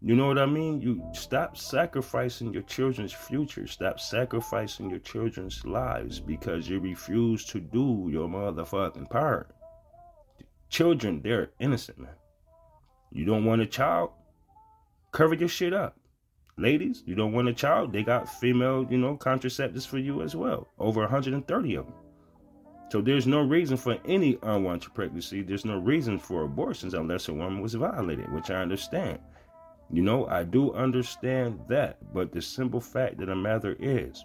You 0.00 0.14
know 0.14 0.28
what 0.28 0.38
I 0.38 0.46
mean? 0.46 0.80
You 0.80 1.02
stop 1.12 1.56
sacrificing 1.56 2.52
your 2.52 2.62
children's 2.62 3.12
future. 3.12 3.66
Stop 3.66 3.98
sacrificing 3.98 4.90
your 4.90 5.00
children's 5.00 5.64
lives 5.64 6.20
because 6.20 6.68
you 6.68 6.78
refuse 6.78 7.44
to 7.46 7.58
do 7.58 8.08
your 8.10 8.28
motherfucking 8.28 9.10
part. 9.10 9.50
Children, 10.68 11.20
they're 11.24 11.50
innocent, 11.58 11.98
man. 11.98 12.14
You 13.10 13.24
don't 13.24 13.44
want 13.44 13.62
a 13.62 13.66
child? 13.66 14.10
Cover 15.10 15.34
your 15.34 15.48
shit 15.48 15.72
up. 15.72 15.96
Ladies, 16.56 17.02
you 17.04 17.16
don't 17.16 17.32
want 17.32 17.48
a 17.48 17.52
child? 17.52 17.92
They 17.92 18.02
got 18.04 18.28
female, 18.28 18.86
you 18.88 18.98
know, 18.98 19.16
contraceptives 19.16 19.86
for 19.86 19.98
you 19.98 20.22
as 20.22 20.36
well. 20.36 20.68
Over 20.78 21.00
130 21.00 21.74
of 21.74 21.86
them. 21.86 21.94
So 22.90 23.00
there's 23.00 23.26
no 23.26 23.42
reason 23.42 23.76
for 23.76 23.98
any 24.06 24.38
unwanted 24.42 24.94
pregnancy. 24.94 25.42
There's 25.42 25.64
no 25.64 25.78
reason 25.78 26.18
for 26.18 26.44
abortions 26.44 26.94
unless 26.94 27.28
a 27.28 27.34
woman 27.34 27.60
was 27.60 27.74
violated, 27.74 28.32
which 28.32 28.50
I 28.50 28.62
understand. 28.62 29.18
You 29.90 30.02
know, 30.02 30.26
I 30.26 30.44
do 30.44 30.72
understand 30.72 31.60
that. 31.68 31.98
But 32.12 32.32
the 32.32 32.42
simple 32.42 32.80
fact 32.80 33.18
that 33.18 33.28
a 33.28 33.36
matter 33.36 33.76
is, 33.78 34.24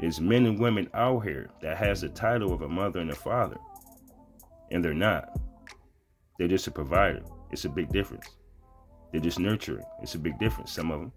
is 0.00 0.20
men 0.20 0.46
and 0.46 0.58
women 0.58 0.88
out 0.94 1.20
here 1.20 1.50
that 1.60 1.76
has 1.76 2.00
the 2.00 2.08
title 2.08 2.52
of 2.52 2.62
a 2.62 2.68
mother 2.68 3.00
and 3.00 3.10
a 3.10 3.14
father. 3.14 3.56
And 4.70 4.84
they're 4.84 4.94
not. 4.94 5.38
They're 6.38 6.48
just 6.48 6.66
a 6.66 6.72
provider. 6.72 7.22
It's 7.52 7.64
a 7.64 7.68
big 7.68 7.90
difference. 7.90 8.28
They're 9.12 9.20
just 9.20 9.38
nurturing. 9.38 9.84
It's 10.02 10.16
a 10.16 10.18
big 10.18 10.38
difference, 10.40 10.72
some 10.72 10.90
of 10.90 10.98
them. 10.98 11.12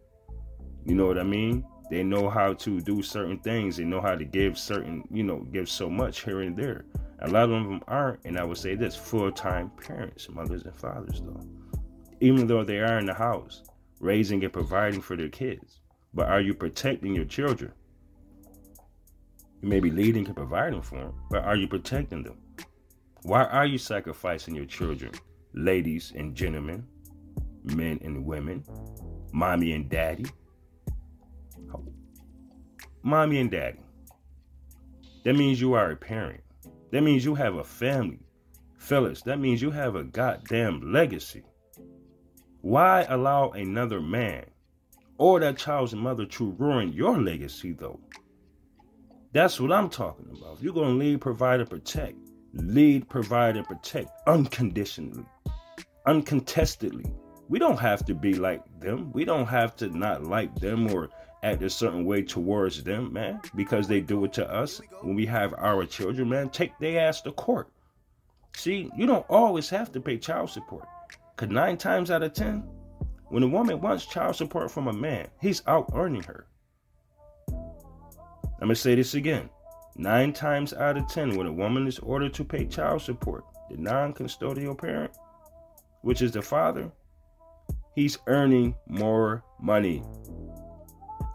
You 0.85 0.93
know 0.93 1.07
what 1.07 1.17
I 1.17 1.23
mean? 1.23 1.65
They 1.89 2.03
know 2.03 2.29
how 2.29 2.53
to 2.53 2.81
do 2.81 3.01
certain 3.01 3.39
things. 3.39 3.77
They 3.77 3.85
know 3.85 4.01
how 4.01 4.15
to 4.15 4.25
give 4.25 4.57
certain, 4.57 5.03
you 5.09 5.23
know, 5.23 5.39
give 5.51 5.67
so 5.67 5.89
much 5.89 6.23
here 6.23 6.41
and 6.41 6.55
there. 6.55 6.85
A 7.21 7.29
lot 7.29 7.45
of 7.45 7.49
them 7.49 7.81
aren't, 7.87 8.23
and 8.25 8.37
I 8.37 8.43
would 8.43 8.57
say 8.57 8.75
this 8.75 8.95
full 8.95 9.31
time 9.31 9.71
parents, 9.83 10.29
mothers 10.29 10.63
and 10.63 10.75
fathers, 10.75 11.21
though. 11.25 11.43
Even 12.19 12.47
though 12.47 12.63
they 12.63 12.79
are 12.79 12.97
in 12.97 13.05
the 13.05 13.13
house, 13.13 13.63
raising 13.99 14.43
and 14.43 14.53
providing 14.53 15.01
for 15.01 15.15
their 15.15 15.29
kids. 15.29 15.79
But 16.13 16.27
are 16.29 16.41
you 16.41 16.53
protecting 16.53 17.13
your 17.13 17.25
children? 17.25 17.71
You 19.61 19.69
may 19.69 19.79
be 19.79 19.91
leading 19.91 20.25
and 20.25 20.35
providing 20.35 20.81
for 20.81 20.99
them, 20.99 21.13
but 21.29 21.43
are 21.43 21.55
you 21.55 21.67
protecting 21.67 22.23
them? 22.23 22.37
Why 23.23 23.43
are 23.43 23.65
you 23.65 23.77
sacrificing 23.77 24.55
your 24.55 24.65
children, 24.65 25.11
ladies 25.53 26.13
and 26.15 26.35
gentlemen, 26.35 26.85
men 27.63 27.99
and 28.03 28.25
women, 28.25 28.63
mommy 29.31 29.73
and 29.73 29.89
daddy? 29.89 30.25
mommy 33.07 33.39
and 33.39 33.49
daddy. 33.49 33.79
That 35.23 35.35
means 35.35 35.61
you 35.61 35.73
are 35.73 35.91
a 35.91 35.95
parent. 35.95 36.43
That 36.91 37.01
means 37.01 37.23
you 37.23 37.35
have 37.35 37.55
a 37.55 37.63
family. 37.63 38.19
Fellas, 38.77 39.21
that 39.21 39.39
means 39.39 39.61
you 39.61 39.71
have 39.71 39.95
a 39.95 40.03
goddamn 40.03 40.91
legacy. 40.91 41.43
Why 42.67 43.03
allow 43.07 43.51
another 43.51 44.01
man 44.01 44.43
or 45.17 45.39
that 45.39 45.57
child's 45.57 45.95
mother 45.95 46.25
to 46.25 46.51
ruin 46.51 46.91
your 46.91 47.17
legacy, 47.17 47.71
though? 47.71 48.01
That's 49.31 49.57
what 49.57 49.71
I'm 49.71 49.89
talking 49.89 50.27
about. 50.37 50.61
You're 50.61 50.73
gonna 50.73 50.89
lead, 50.89 51.21
provide, 51.21 51.61
and 51.61 51.69
protect, 51.69 52.17
lead, 52.51 53.07
provide, 53.07 53.55
and 53.55 53.65
protect 53.65 54.09
unconditionally, 54.27 55.23
uncontestedly. 56.05 57.05
We 57.47 57.57
don't 57.57 57.79
have 57.79 58.03
to 58.03 58.13
be 58.13 58.33
like 58.33 58.63
them. 58.81 59.13
We 59.13 59.23
don't 59.23 59.47
have 59.47 59.77
to 59.77 59.87
not 59.87 60.25
like 60.25 60.53
them 60.55 60.93
or 60.93 61.09
act 61.43 61.63
a 61.63 61.69
certain 61.69 62.03
way 62.03 62.21
towards 62.21 62.83
them, 62.83 63.13
man, 63.13 63.39
because 63.55 63.87
they 63.87 64.01
do 64.01 64.25
it 64.25 64.33
to 64.33 64.53
us 64.53 64.81
when 64.99 65.15
we 65.15 65.25
have 65.27 65.53
our 65.57 65.85
children, 65.85 66.27
man. 66.27 66.49
Take 66.49 66.77
their 66.79 67.07
ass 67.07 67.21
to 67.21 67.31
court. 67.31 67.69
See, 68.57 68.91
you 68.97 69.05
don't 69.05 69.25
always 69.29 69.69
have 69.69 69.89
to 69.93 70.01
pay 70.01 70.17
child 70.17 70.49
support. 70.49 70.85
Because 71.37 71.53
nine 71.53 71.77
times 71.77 72.09
out 72.09 72.23
of 72.23 72.33
ten, 72.33 72.63
when 73.27 73.43
a 73.43 73.47
woman 73.47 73.79
wants 73.79 74.07
child 74.07 74.35
support 74.35 74.71
from 74.71 74.87
a 74.87 74.93
man, 74.93 75.27
he's 75.39 75.61
out 75.67 75.91
earning 75.93 76.23
her. 76.23 76.47
Let 78.59 78.67
me 78.67 78.73
say 78.73 78.95
this 78.95 79.13
again. 79.13 79.47
Nine 79.95 80.33
times 80.33 80.73
out 80.73 80.97
of 80.97 81.07
ten, 81.07 81.37
when 81.37 81.45
a 81.45 81.53
woman 81.53 81.85
is 81.85 81.99
ordered 81.99 82.33
to 82.35 82.43
pay 82.43 82.65
child 82.65 83.03
support, 83.03 83.43
the 83.69 83.77
non 83.77 84.15
custodial 84.15 84.75
parent, 84.75 85.11
which 86.01 86.23
is 86.23 86.31
the 86.31 86.41
father, 86.41 86.91
he's 87.93 88.17
earning 88.25 88.73
more 88.87 89.43
money. 89.59 90.01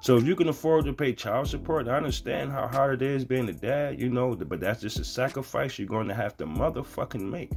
So 0.00 0.16
if 0.16 0.25
you 0.25 0.35
can 0.35 0.49
afford 0.49 0.85
to 0.87 0.92
pay 0.92 1.12
child 1.12 1.47
support, 1.47 1.87
I 1.87 1.97
understand 1.97 2.50
how 2.50 2.66
hard 2.66 3.02
it 3.02 3.09
is 3.09 3.25
being 3.25 3.49
a 3.49 3.52
dad, 3.52 4.00
you 4.00 4.09
know, 4.09 4.35
but 4.35 4.59
that's 4.59 4.80
just 4.80 4.99
a 4.99 5.04
sacrifice 5.04 5.78
you're 5.78 5.87
going 5.87 6.09
to 6.09 6.14
have 6.14 6.37
to 6.38 6.44
motherfucking 6.44 7.21
make. 7.21 7.52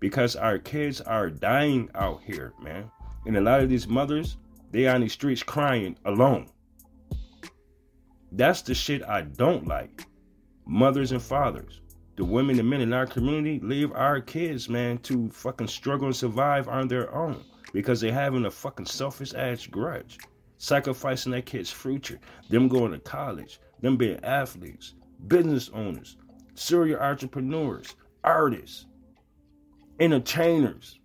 Because 0.00 0.36
our 0.36 0.58
kids 0.58 1.00
are 1.00 1.30
dying 1.30 1.90
out 1.94 2.22
here, 2.22 2.52
man. 2.62 2.90
And 3.26 3.36
a 3.36 3.40
lot 3.40 3.62
of 3.62 3.68
these 3.68 3.88
mothers, 3.88 4.36
they 4.70 4.86
on 4.86 5.00
the 5.00 5.08
streets 5.08 5.42
crying 5.42 5.96
alone. 6.04 6.48
That's 8.32 8.62
the 8.62 8.74
shit 8.74 9.02
I 9.02 9.22
don't 9.22 9.66
like. 9.66 10.06
Mothers 10.66 11.12
and 11.12 11.22
fathers. 11.22 11.80
The 12.16 12.24
women 12.24 12.58
and 12.58 12.68
men 12.68 12.80
in 12.80 12.92
our 12.92 13.06
community 13.06 13.60
leave 13.60 13.92
our 13.92 14.20
kids, 14.20 14.68
man, 14.68 14.98
to 14.98 15.28
fucking 15.30 15.68
struggle 15.68 16.06
and 16.06 16.16
survive 16.16 16.68
on 16.68 16.88
their 16.88 17.14
own 17.14 17.44
because 17.72 18.00
they're 18.00 18.12
having 18.12 18.46
a 18.46 18.50
fucking 18.50 18.86
selfish 18.86 19.34
ass 19.34 19.66
grudge 19.66 20.18
sacrificing 20.58 21.32
their 21.32 21.42
kids' 21.42 21.70
future, 21.70 22.18
them 22.48 22.68
going 22.68 22.92
to 22.92 22.98
college, 22.98 23.60
them 23.80 23.96
being 23.96 24.22
athletes, 24.24 24.94
business 25.26 25.70
owners, 25.74 26.16
serial 26.54 27.00
entrepreneurs, 27.00 27.94
artists, 28.24 28.86
entertainers. 30.00 30.98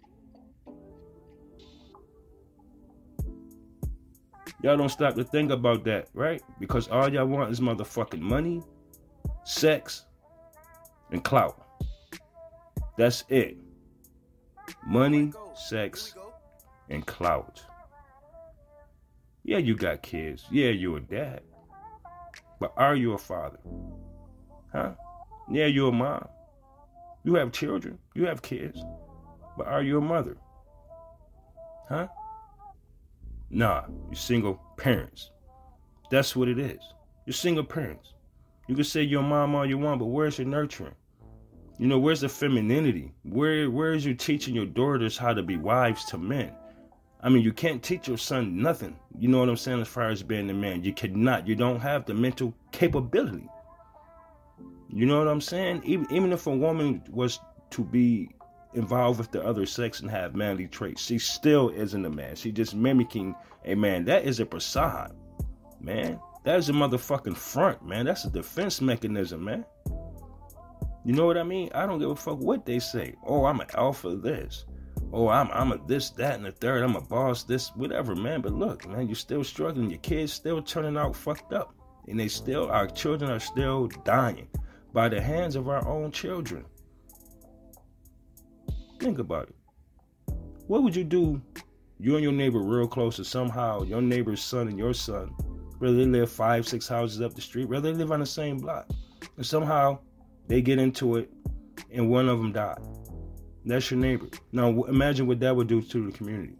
Y'all 4.61 4.77
don't 4.77 4.89
stop 4.89 5.15
to 5.15 5.23
think 5.23 5.51
about 5.51 5.83
that, 5.85 6.07
right? 6.13 6.41
Because 6.59 6.87
all 6.87 7.11
y'all 7.11 7.25
want 7.25 7.51
is 7.51 7.59
motherfucking 7.59 8.19
money, 8.19 8.61
sex, 9.43 10.05
and 11.11 11.23
clout. 11.23 11.65
That's 12.97 13.23
it. 13.29 13.57
Money, 14.85 15.33
sex, 15.55 16.15
and 16.89 17.05
clout. 17.05 17.63
Yeah, 19.43 19.57
you 19.57 19.75
got 19.75 20.03
kids. 20.03 20.45
Yeah, 20.51 20.69
you're 20.69 20.97
a 20.97 21.01
dad. 21.01 21.41
But 22.59 22.73
are 22.77 22.95
you 22.95 23.13
a 23.13 23.17
father? 23.17 23.57
Huh? 24.71 24.91
Yeah, 25.49 25.65
you're 25.65 25.89
a 25.89 25.91
mom. 25.91 26.27
You 27.23 27.35
have 27.35 27.51
children. 27.51 27.99
You 28.15 28.25
have 28.25 28.41
kids. 28.41 28.83
But 29.57 29.67
are 29.67 29.83
you 29.83 29.97
a 29.97 30.01
mother? 30.01 30.37
Huh? 31.87 32.07
Nah, 33.49 33.83
you're 34.07 34.15
single 34.15 34.61
parents. 34.77 35.31
That's 36.09 36.35
what 36.35 36.47
it 36.47 36.57
is. 36.57 36.79
You're 37.25 37.33
single 37.33 37.63
parents. 37.63 38.13
You 38.67 38.75
can 38.75 38.83
say 38.83 39.01
you're 39.03 39.21
a 39.21 39.23
mom 39.23 39.55
all 39.55 39.65
you 39.65 39.77
want, 39.77 39.99
but 39.99 40.05
where's 40.05 40.37
your 40.37 40.47
nurturing? 40.47 40.95
You 41.77 41.87
know, 41.87 41.99
where's 41.99 42.21
the 42.21 42.29
femininity? 42.29 43.11
Where 43.23 43.69
where 43.69 43.93
is 43.93 44.05
you 44.05 44.13
teaching 44.13 44.55
your 44.55 44.67
daughters 44.67 45.17
how 45.17 45.33
to 45.33 45.43
be 45.43 45.57
wives 45.57 46.05
to 46.05 46.17
men? 46.17 46.53
I 47.21 47.29
mean, 47.29 47.43
you 47.43 47.53
can't 47.53 47.83
teach 47.83 48.07
your 48.07 48.17
son 48.17 48.61
nothing. 48.61 48.95
You 49.17 49.27
know 49.27 49.39
what 49.39 49.49
I'm 49.49 49.57
saying? 49.57 49.81
As 49.81 49.87
far 49.87 50.09
as 50.09 50.23
being 50.23 50.49
a 50.49 50.53
man, 50.53 50.83
you 50.83 50.93
cannot. 50.93 51.47
You 51.47 51.55
don't 51.55 51.79
have 51.79 52.05
the 52.05 52.13
mental 52.13 52.53
capability. 52.71 53.47
You 54.93 55.05
know 55.05 55.17
what 55.19 55.27
I'm 55.27 55.41
saying? 55.41 55.81
Even 55.85 56.07
even 56.11 56.33
if 56.33 56.47
a 56.47 56.55
woman 56.55 57.01
was 57.09 57.39
to 57.71 57.83
be 57.83 58.29
involved 58.73 59.19
with 59.19 59.31
the 59.31 59.43
other 59.43 59.65
sex 59.65 60.01
and 60.01 60.11
have 60.11 60.35
manly 60.35 60.67
traits, 60.67 61.01
she 61.01 61.17
still 61.17 61.69
isn't 61.69 62.05
a 62.05 62.09
man. 62.09 62.35
She's 62.35 62.53
just 62.53 62.75
mimicking 62.75 63.35
a 63.65 63.75
man. 63.75 64.05
That 64.05 64.25
is 64.25 64.39
a 64.39 64.45
facade, 64.45 65.15
man. 65.79 66.19
That 66.43 66.59
is 66.59 66.69
a 66.69 66.73
motherfucking 66.73 67.37
front, 67.37 67.85
man. 67.85 68.05
That's 68.05 68.25
a 68.25 68.29
defense 68.29 68.81
mechanism, 68.81 69.43
man. 69.45 69.65
You 71.05 71.13
know 71.13 71.25
what 71.25 71.37
I 71.37 71.43
mean? 71.43 71.69
I 71.73 71.85
don't 71.85 71.99
give 71.99 72.11
a 72.11 72.15
fuck 72.15 72.39
what 72.39 72.65
they 72.65 72.79
say. 72.79 73.15
Oh, 73.25 73.45
I'm 73.45 73.61
an 73.61 73.67
alpha 73.75 74.15
this 74.15 74.65
oh, 75.13 75.27
I'm 75.27 75.49
I'm 75.51 75.71
a 75.71 75.79
this, 75.87 76.09
that, 76.11 76.35
and 76.35 76.45
the 76.45 76.51
third. 76.51 76.83
I'm 76.83 76.95
a 76.95 77.01
boss, 77.01 77.43
this, 77.43 77.69
whatever, 77.75 78.15
man. 78.15 78.41
But 78.41 78.53
look, 78.53 78.87
man, 78.87 79.07
you're 79.07 79.15
still 79.15 79.43
struggling. 79.43 79.89
Your 79.89 79.99
kids 79.99 80.33
still 80.33 80.61
turning 80.61 80.97
out 80.97 81.15
fucked 81.15 81.53
up, 81.53 81.73
and 82.07 82.19
they 82.19 82.27
still, 82.27 82.69
our 82.69 82.87
children 82.87 83.31
are 83.31 83.39
still 83.39 83.87
dying 84.05 84.47
by 84.93 85.09
the 85.09 85.21
hands 85.21 85.55
of 85.55 85.69
our 85.69 85.87
own 85.87 86.11
children. 86.11 86.65
Think 88.99 89.19
about 89.19 89.49
it. 89.49 90.35
What 90.67 90.83
would 90.83 90.95
you 90.95 91.03
do? 91.03 91.41
You 91.99 92.15
and 92.15 92.23
your 92.23 92.33
neighbor 92.33 92.59
real 92.59 92.87
close, 92.87 93.17
and 93.17 93.27
somehow 93.27 93.83
your 93.83 94.01
neighbor's 94.01 94.41
son 94.41 94.67
and 94.67 94.77
your 94.77 94.93
son, 94.93 95.27
whether 95.79 95.95
they 95.95 96.05
live 96.05 96.31
five, 96.31 96.67
six 96.67 96.87
houses 96.87 97.21
up 97.21 97.33
the 97.33 97.41
street, 97.41 97.69
whether 97.69 97.91
they 97.91 97.97
live 97.97 98.11
on 98.11 98.19
the 98.19 98.25
same 98.25 98.57
block, 98.57 98.89
and 99.37 99.45
somehow 99.45 99.99
they 100.47 100.61
get 100.61 100.79
into 100.79 101.17
it, 101.17 101.31
and 101.91 102.09
one 102.09 102.27
of 102.27 102.39
them 102.39 102.51
died 102.51 102.79
that's 103.65 103.91
your 103.91 103.99
neighbor. 103.99 104.27
Now 104.51 104.83
imagine 104.83 105.27
what 105.27 105.39
that 105.41 105.55
would 105.55 105.67
do 105.67 105.81
to 105.81 106.11
the 106.11 106.17
community. 106.17 106.55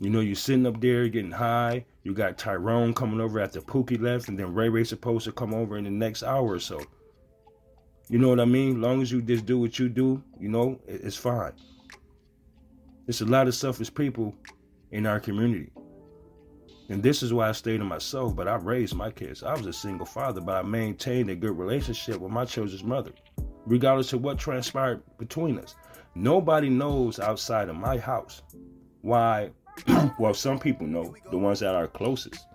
You 0.00 0.10
know, 0.10 0.20
you're 0.20 0.34
sitting 0.34 0.66
up 0.66 0.80
there 0.80 1.08
getting 1.08 1.30
high. 1.30 1.86
You 2.02 2.12
got 2.12 2.36
Tyrone 2.36 2.92
coming 2.92 3.20
over 3.20 3.40
after 3.40 3.60
Pookie 3.60 4.00
left, 4.00 4.28
and 4.28 4.38
then 4.38 4.52
Ray 4.52 4.68
Ray's 4.68 4.90
supposed 4.90 5.24
to 5.24 5.32
come 5.32 5.54
over 5.54 5.76
in 5.76 5.84
the 5.84 5.90
next 5.90 6.22
hour 6.22 6.52
or 6.52 6.60
so. 6.60 6.80
You 8.08 8.18
know 8.18 8.28
what 8.28 8.40
I 8.40 8.44
mean? 8.44 8.80
Long 8.80 9.02
as 9.02 9.10
you 9.10 9.20
just 9.20 9.46
do 9.46 9.58
what 9.58 9.78
you 9.78 9.88
do, 9.88 10.22
you 10.38 10.48
know, 10.48 10.80
it's 10.86 11.16
fine. 11.16 11.52
There's 13.06 13.20
a 13.20 13.26
lot 13.26 13.48
of 13.48 13.54
selfish 13.54 13.92
people 13.92 14.34
in 14.90 15.06
our 15.06 15.20
community. 15.20 15.70
And 16.88 17.02
this 17.02 17.22
is 17.22 17.32
why 17.32 17.48
I 17.48 17.52
stayed 17.52 17.78
to 17.78 17.84
myself, 17.84 18.36
but 18.36 18.46
I 18.46 18.54
raised 18.56 18.94
my 18.94 19.10
kids. 19.10 19.42
I 19.42 19.54
was 19.54 19.66
a 19.66 19.72
single 19.72 20.06
father, 20.06 20.40
but 20.40 20.56
I 20.56 20.62
maintained 20.62 21.30
a 21.30 21.34
good 21.34 21.58
relationship 21.58 22.20
with 22.20 22.30
my 22.30 22.44
children's 22.44 22.84
mother 22.84 23.12
regardless 23.66 24.12
of 24.12 24.22
what 24.22 24.38
transpired 24.38 25.02
between 25.18 25.58
us. 25.58 25.74
Nobody 26.14 26.70
knows 26.70 27.18
outside 27.18 27.68
of 27.68 27.76
my 27.76 27.98
house 27.98 28.42
why, 29.02 29.50
well, 30.18 30.32
some 30.32 30.58
people 30.58 30.86
know, 30.86 31.14
the 31.30 31.36
ones 31.36 31.60
that 31.60 31.74
are 31.74 31.88
closest, 31.88 32.46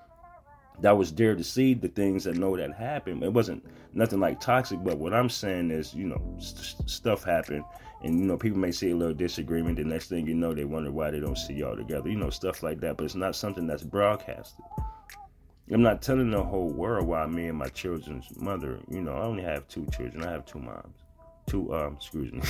that 0.82 0.98
was 0.98 1.14
there 1.14 1.36
to 1.36 1.44
see 1.44 1.74
the 1.74 1.88
things 1.88 2.24
that 2.24 2.38
know 2.38 2.56
that 2.58 2.74
happened. 2.74 3.24
It 3.24 3.34
wasn't 3.34 3.66
nothing 3.94 4.20
like 4.20 4.40
toxic, 4.40 4.84
but 4.84 4.98
what 4.98 5.14
I'm 5.14 5.30
saying 5.30 5.72
is, 5.72 5.94
you 5.94 6.06
know, 6.06 6.22
st- 6.40 6.90
stuff 6.90 7.24
happened, 7.24 7.64
and 8.04 8.20
you 8.20 8.26
know, 8.26 8.38
people 8.38 8.60
may 8.60 8.72
see 8.72 8.92
a 8.92 8.96
little 8.96 9.14
disagreement. 9.14 9.78
The 9.78 9.84
next 9.84 10.10
thing 10.10 10.28
you 10.28 10.34
know, 10.34 10.54
they 10.54 10.66
wonder 10.66 10.92
why 10.92 11.12
they 11.12 11.20
don't 11.20 11.38
see 11.38 11.54
y'all 11.54 11.76
together, 11.76 12.10
you 12.10 12.18
know, 12.18 12.30
stuff 12.30 12.64
like 12.64 12.80
that. 12.82 12.98
But 12.98 13.06
it's 13.06 13.16
not 13.16 13.36
something 13.36 13.68
that's 13.68 13.84
broadcasted. 13.84 14.66
I'm 15.72 15.82
not 15.82 16.02
telling 16.02 16.32
the 16.32 16.44
whole 16.44 16.70
world 16.70 17.08
why 17.08 17.26
me 17.28 17.48
and 17.48 17.58
my 17.58 17.70
children's 17.70 18.28
mother, 18.38 18.80
you 18.90 19.02
know, 19.02 19.14
I 19.14 19.22
only 19.22 19.44
have 19.44 19.68
two 19.68 19.86
children. 19.96 20.24
I 20.24 20.32
have 20.32 20.46
two 20.46 20.60
moms 20.60 20.96
two 21.48 21.74
um 21.74 21.98
excuse 21.98 22.32
me 22.32 22.42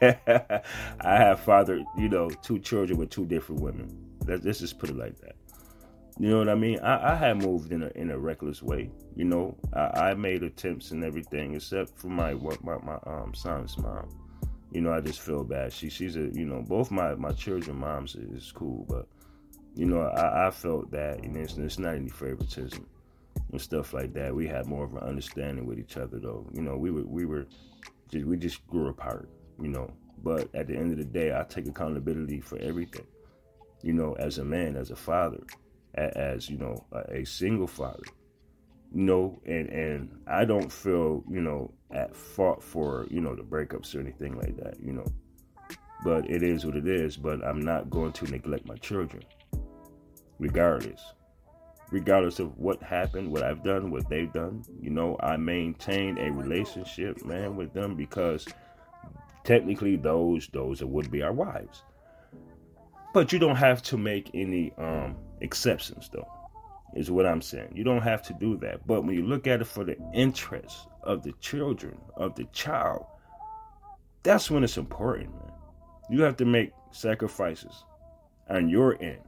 i 0.02 0.62
have 1.02 1.40
fathered 1.40 1.84
you 1.96 2.08
know 2.08 2.30
two 2.42 2.58
children 2.58 2.98
with 2.98 3.10
two 3.10 3.26
different 3.26 3.60
women 3.60 3.88
let's 4.26 4.60
just 4.60 4.78
put 4.78 4.90
it 4.90 4.96
like 4.96 5.18
that 5.20 5.36
you 6.20 6.28
know 6.28 6.38
what 6.38 6.48
i 6.48 6.54
mean 6.54 6.78
i, 6.80 7.12
I 7.12 7.14
had 7.16 7.42
moved 7.42 7.72
in 7.72 7.82
a 7.82 7.90
in 7.94 8.10
a 8.10 8.18
reckless 8.18 8.62
way 8.62 8.90
you 9.16 9.24
know 9.24 9.56
I, 9.72 10.10
I 10.10 10.14
made 10.14 10.42
attempts 10.42 10.90
and 10.90 11.02
everything 11.02 11.54
except 11.54 11.98
for 11.98 12.08
my 12.08 12.34
my, 12.34 12.78
my 12.82 12.98
um 13.06 13.32
son's 13.34 13.76
mom 13.78 14.08
you 14.70 14.80
know 14.80 14.92
i 14.92 15.00
just 15.00 15.20
feel 15.20 15.42
bad 15.42 15.72
she 15.72 15.88
she's 15.88 16.16
a 16.16 16.28
you 16.32 16.44
know 16.44 16.62
both 16.62 16.90
my 16.90 17.14
my 17.14 17.32
children 17.32 17.78
moms 17.78 18.14
is 18.14 18.52
cool 18.52 18.84
but 18.88 19.08
you 19.74 19.86
know 19.86 20.02
i, 20.02 20.48
I 20.48 20.50
felt 20.50 20.90
that 20.92 21.24
know 21.24 21.40
it's, 21.40 21.56
it's 21.56 21.78
not 21.78 21.94
any 21.94 22.10
favoritism 22.10 22.86
and 23.52 23.60
stuff 23.60 23.92
like 23.92 24.12
that. 24.14 24.34
We 24.34 24.46
had 24.46 24.66
more 24.66 24.84
of 24.84 24.92
an 24.94 25.02
understanding 25.02 25.66
with 25.66 25.78
each 25.78 25.96
other, 25.96 26.18
though. 26.18 26.46
You 26.52 26.62
know, 26.62 26.76
we 26.76 26.90
were 26.90 27.02
we 27.02 27.24
were 27.24 27.46
just, 28.10 28.26
we 28.26 28.36
just 28.36 28.66
grew 28.66 28.88
apart, 28.88 29.28
you 29.60 29.68
know. 29.68 29.90
But 30.22 30.54
at 30.54 30.66
the 30.66 30.76
end 30.76 30.92
of 30.92 30.98
the 30.98 31.04
day, 31.04 31.34
I 31.34 31.44
take 31.44 31.66
accountability 31.66 32.40
for 32.40 32.58
everything, 32.58 33.06
you 33.82 33.92
know, 33.92 34.14
as 34.14 34.38
a 34.38 34.44
man, 34.44 34.76
as 34.76 34.90
a 34.90 34.96
father, 34.96 35.40
as 35.94 36.48
you 36.48 36.58
know, 36.58 36.86
a, 36.92 37.24
single 37.24 37.66
father, 37.66 38.04
you 38.94 39.02
know, 39.02 39.40
and 39.46 39.68
and 39.68 40.10
I 40.26 40.44
don't 40.44 40.70
feel 40.72 41.24
you 41.30 41.40
know 41.40 41.72
at 41.90 42.14
fault 42.14 42.62
for 42.62 43.06
you 43.10 43.20
know 43.20 43.34
the 43.34 43.42
breakups 43.42 43.94
or 43.94 44.00
anything 44.00 44.36
like 44.38 44.56
that, 44.58 44.78
you 44.80 44.92
know. 44.92 45.06
But 46.04 46.30
it 46.30 46.42
is 46.42 46.64
what 46.64 46.76
it 46.76 46.88
is. 46.88 47.16
But 47.16 47.44
I'm 47.44 47.60
not 47.60 47.90
going 47.90 48.12
to 48.12 48.24
neglect 48.30 48.66
my 48.66 48.76
children, 48.76 49.22
regardless. 50.38 51.02
regardless 51.90 52.38
of 52.38 52.56
what 52.56 52.82
happened, 52.82 53.30
what 53.30 53.42
I've 53.42 53.62
done, 53.64 53.90
what 53.90 54.08
they've 54.08 54.32
done. 54.32 54.62
You 54.80 54.90
know, 54.90 55.16
I 55.20 55.36
maintain 55.36 56.18
a 56.18 56.30
relationship, 56.30 57.24
man, 57.24 57.56
with 57.56 57.72
them 57.72 57.96
because 57.96 58.46
technically 59.44 59.96
those 59.96 60.48
those 60.52 60.82
would 60.82 61.10
be 61.10 61.22
our 61.22 61.32
wives. 61.32 61.82
But 63.12 63.32
you 63.32 63.38
don't 63.40 63.56
have 63.56 63.82
to 63.84 63.98
make 63.98 64.30
any 64.34 64.72
um 64.78 65.16
exceptions 65.40 66.08
though. 66.12 66.28
Is 66.96 67.10
what 67.10 67.24
I'm 67.24 67.40
saying. 67.40 67.72
You 67.74 67.84
don't 67.84 68.02
have 68.02 68.22
to 68.22 68.32
do 68.34 68.56
that. 68.58 68.84
But 68.84 69.02
when 69.04 69.14
you 69.14 69.24
look 69.24 69.46
at 69.46 69.60
it 69.60 69.66
for 69.66 69.84
the 69.84 69.96
interest 70.12 70.88
of 71.04 71.22
the 71.22 71.32
children, 71.40 71.96
of 72.16 72.34
the 72.34 72.44
child, 72.52 73.06
that's 74.24 74.50
when 74.50 74.64
it's 74.64 74.76
important, 74.76 75.30
man. 75.30 75.52
You 76.10 76.22
have 76.22 76.36
to 76.38 76.44
make 76.44 76.72
sacrifices 76.90 77.84
on 78.48 78.68
your 78.68 79.00
end 79.00 79.20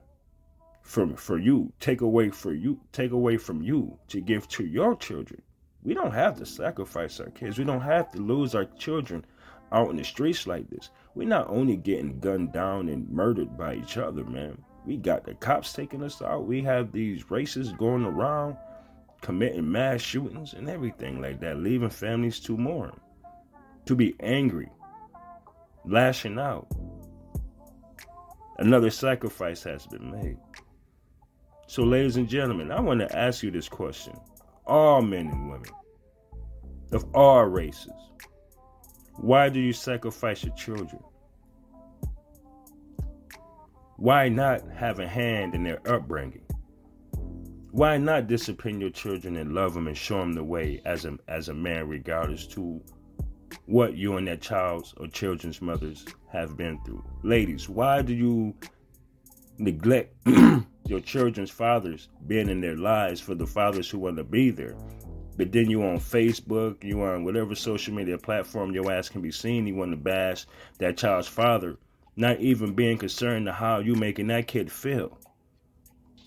from 0.82 1.14
for 1.14 1.38
you, 1.38 1.72
take 1.78 2.00
away 2.00 2.30
for 2.30 2.52
you, 2.52 2.80
take 2.90 3.12
away 3.12 3.36
from 3.36 3.62
you 3.62 3.96
to 4.08 4.20
give 4.20 4.48
to 4.48 4.66
your 4.66 4.96
children. 4.96 5.40
We 5.84 5.94
don't 5.94 6.12
have 6.12 6.36
to 6.38 6.46
sacrifice 6.46 7.20
our 7.20 7.30
kids. 7.30 7.58
We 7.58 7.64
don't 7.64 7.80
have 7.80 8.10
to 8.12 8.18
lose 8.18 8.54
our 8.54 8.64
children 8.64 9.24
out 9.70 9.90
in 9.90 9.96
the 9.96 10.04
streets 10.04 10.46
like 10.46 10.68
this. 10.68 10.90
We're 11.14 11.28
not 11.28 11.48
only 11.48 11.76
getting 11.76 12.18
gunned 12.20 12.52
down 12.52 12.88
and 12.88 13.08
murdered 13.08 13.56
by 13.56 13.76
each 13.76 13.96
other, 13.96 14.24
man. 14.24 14.58
We 14.84 14.96
got 14.96 15.24
the 15.24 15.34
cops 15.34 15.72
taking 15.72 16.02
us 16.02 16.20
out. 16.22 16.46
We 16.46 16.62
have 16.62 16.92
these 16.92 17.24
racists 17.24 17.76
going 17.76 18.04
around 18.04 18.56
committing 19.20 19.70
mass 19.70 20.00
shootings 20.00 20.52
and 20.52 20.68
everything 20.68 21.22
like 21.22 21.40
that, 21.40 21.58
leaving 21.58 21.90
families 21.90 22.40
to 22.40 22.56
mourn, 22.56 22.98
to 23.86 23.94
be 23.94 24.14
angry, 24.20 24.68
lashing 25.84 26.38
out. 26.38 26.66
Another 28.58 28.90
sacrifice 28.90 29.62
has 29.62 29.86
been 29.86 30.10
made. 30.10 30.36
So, 31.68 31.84
ladies 31.84 32.16
and 32.16 32.28
gentlemen, 32.28 32.70
I 32.70 32.80
want 32.80 33.00
to 33.00 33.16
ask 33.16 33.42
you 33.42 33.50
this 33.50 33.68
question. 33.68 34.14
All 34.66 35.00
men 35.00 35.28
and 35.28 35.50
women 35.50 35.70
of 36.92 37.04
all 37.14 37.44
races, 37.44 37.92
why 39.16 39.48
do 39.48 39.60
you 39.60 39.72
sacrifice 39.72 40.44
your 40.44 40.54
children? 40.54 41.02
Why 44.02 44.28
not 44.28 44.68
have 44.72 44.98
a 44.98 45.06
hand 45.06 45.54
in 45.54 45.62
their 45.62 45.78
upbringing? 45.86 46.42
Why 47.70 47.98
not 47.98 48.26
discipline 48.26 48.80
your 48.80 48.90
children 48.90 49.36
and 49.36 49.54
love 49.54 49.74
them 49.74 49.86
and 49.86 49.96
show 49.96 50.18
them 50.18 50.32
the 50.32 50.42
way 50.42 50.82
as 50.84 51.04
a, 51.04 51.16
as 51.28 51.48
a 51.48 51.54
man, 51.54 51.86
regardless 51.86 52.48
to 52.48 52.82
what 53.66 53.96
you 53.96 54.16
and 54.16 54.26
that 54.26 54.40
child's 54.40 54.92
or 54.96 55.06
children's 55.06 55.62
mothers 55.62 56.04
have 56.32 56.56
been 56.56 56.80
through? 56.84 57.04
Ladies, 57.22 57.68
why 57.68 58.02
do 58.02 58.12
you 58.12 58.56
neglect 59.58 60.16
your 60.88 60.98
children's 60.98 61.52
fathers 61.52 62.08
being 62.26 62.48
in 62.48 62.60
their 62.60 62.76
lives 62.76 63.20
for 63.20 63.36
the 63.36 63.46
fathers 63.46 63.88
who 63.88 64.00
want 64.00 64.16
to 64.16 64.24
be 64.24 64.50
there. 64.50 64.74
But 65.36 65.52
then 65.52 65.70
you 65.70 65.84
on 65.84 65.98
Facebook, 65.98 66.82
you 66.82 67.00
on 67.02 67.22
whatever 67.22 67.54
social 67.54 67.94
media 67.94 68.18
platform 68.18 68.74
your 68.74 68.90
ass 68.90 69.08
can 69.08 69.22
be 69.22 69.30
seen, 69.30 69.64
you 69.64 69.76
want 69.76 69.92
to 69.92 69.96
bash 69.96 70.44
that 70.78 70.96
child's 70.96 71.28
father, 71.28 71.76
not 72.16 72.40
even 72.40 72.74
being 72.74 72.98
concerned 72.98 73.46
to 73.46 73.52
how 73.52 73.78
you 73.78 73.94
making 73.94 74.28
that 74.28 74.46
kid 74.46 74.70
feel. 74.70 75.18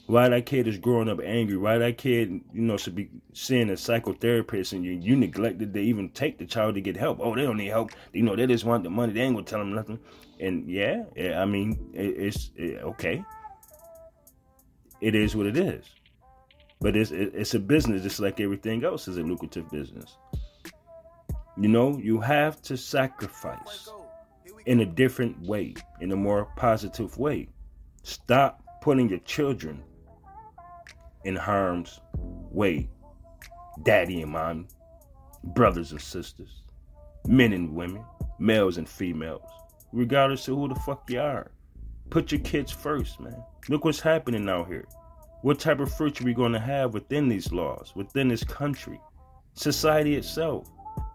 Why 0.08 0.30
that 0.30 0.46
kid 0.46 0.68
is 0.68 0.78
growing 0.78 1.10
up 1.10 1.20
angry? 1.24 1.58
Why 1.58 1.80
that 1.80 1.98
kid, 1.98 2.30
you 2.54 2.62
know, 2.62 2.78
should 2.78 2.96
be 2.96 3.10
seeing 3.34 3.70
a 3.72 3.74
psychotherapist 3.74 4.74
and 4.74 4.86
you 4.86 4.92
you 4.92 5.16
neglected 5.16 5.74
to 5.74 5.80
even 5.80 6.10
take 6.10 6.38
the 6.38 6.46
child 6.46 6.76
to 6.76 6.82
get 6.82 6.96
help? 6.96 7.20
Oh, 7.22 7.36
they 7.36 7.42
don't 7.42 7.58
need 7.58 7.70
help. 7.70 7.92
You 8.14 8.22
know, 8.22 8.36
they 8.36 8.46
just 8.46 8.66
want 8.66 8.84
the 8.84 8.90
money. 8.92 9.14
They 9.14 9.22
ain't 9.22 9.36
gonna 9.36 9.48
tell 9.48 9.60
them 9.60 9.74
nothing. 9.74 10.00
And 10.40 10.70
yeah, 10.70 11.06
yeah 11.16 11.42
I 11.42 11.46
mean, 11.46 11.90
it, 11.94 12.18
it's 12.18 12.52
it, 12.56 12.84
okay 12.84 13.24
it 15.02 15.16
is 15.16 15.36
what 15.36 15.46
it 15.46 15.58
is. 15.58 15.86
But 16.82 16.96
it's 16.96 17.12
it's 17.12 17.54
a 17.54 17.60
business 17.60 18.04
just 18.04 18.20
like 18.20 18.40
everything 18.40 18.84
else 18.84 19.08
is 19.08 19.18
a 19.18 19.24
lucrative 19.24 19.70
business. 19.72 20.18
You 21.58 21.70
know, 21.70 21.98
you 21.98 22.20
have 22.20 22.62
to 22.64 22.76
sacrifice 22.76 23.90
in 24.66 24.80
a 24.80 24.86
different 24.86 25.40
way, 25.42 25.76
in 26.02 26.12
a 26.12 26.16
more 26.16 26.46
positive 26.56 27.18
way. 27.18 27.48
Stop 28.04 28.64
putting 28.82 29.10
your 29.10 29.20
children 29.20 29.84
in 31.24 31.36
harm's 31.36 32.00
way. 32.16 32.90
Daddy 33.84 34.22
and 34.22 34.32
mom, 34.32 34.68
brothers 35.44 35.92
and 35.92 36.02
sisters, 36.02 36.64
men 37.28 37.52
and 37.54 37.76
women, 37.76 38.04
males 38.40 38.78
and 38.78 38.88
females, 38.88 39.50
regardless 39.92 40.48
of 40.48 40.56
who 40.56 40.68
the 40.68 40.76
fuck 40.76 41.10
you 41.10 41.20
are. 41.20 41.52
Put 42.10 42.32
your 42.32 42.42
kids 42.42 42.72
first, 42.72 43.20
man. 43.20 43.44
Look 43.68 43.84
what's 43.84 44.00
happening 44.00 44.48
out 44.48 44.68
here. 44.68 44.86
What 45.42 45.60
type 45.60 45.80
of 45.80 45.94
fruit 45.94 46.22
are 46.22 46.24
we 46.24 46.34
going 46.34 46.54
to 46.54 46.60
have 46.60 46.94
within 46.94 47.28
these 47.28 47.52
laws, 47.52 47.92
within 47.96 48.30
this 48.30 48.44
country, 48.44 49.00
society 49.54 50.16
itself? 50.16 50.70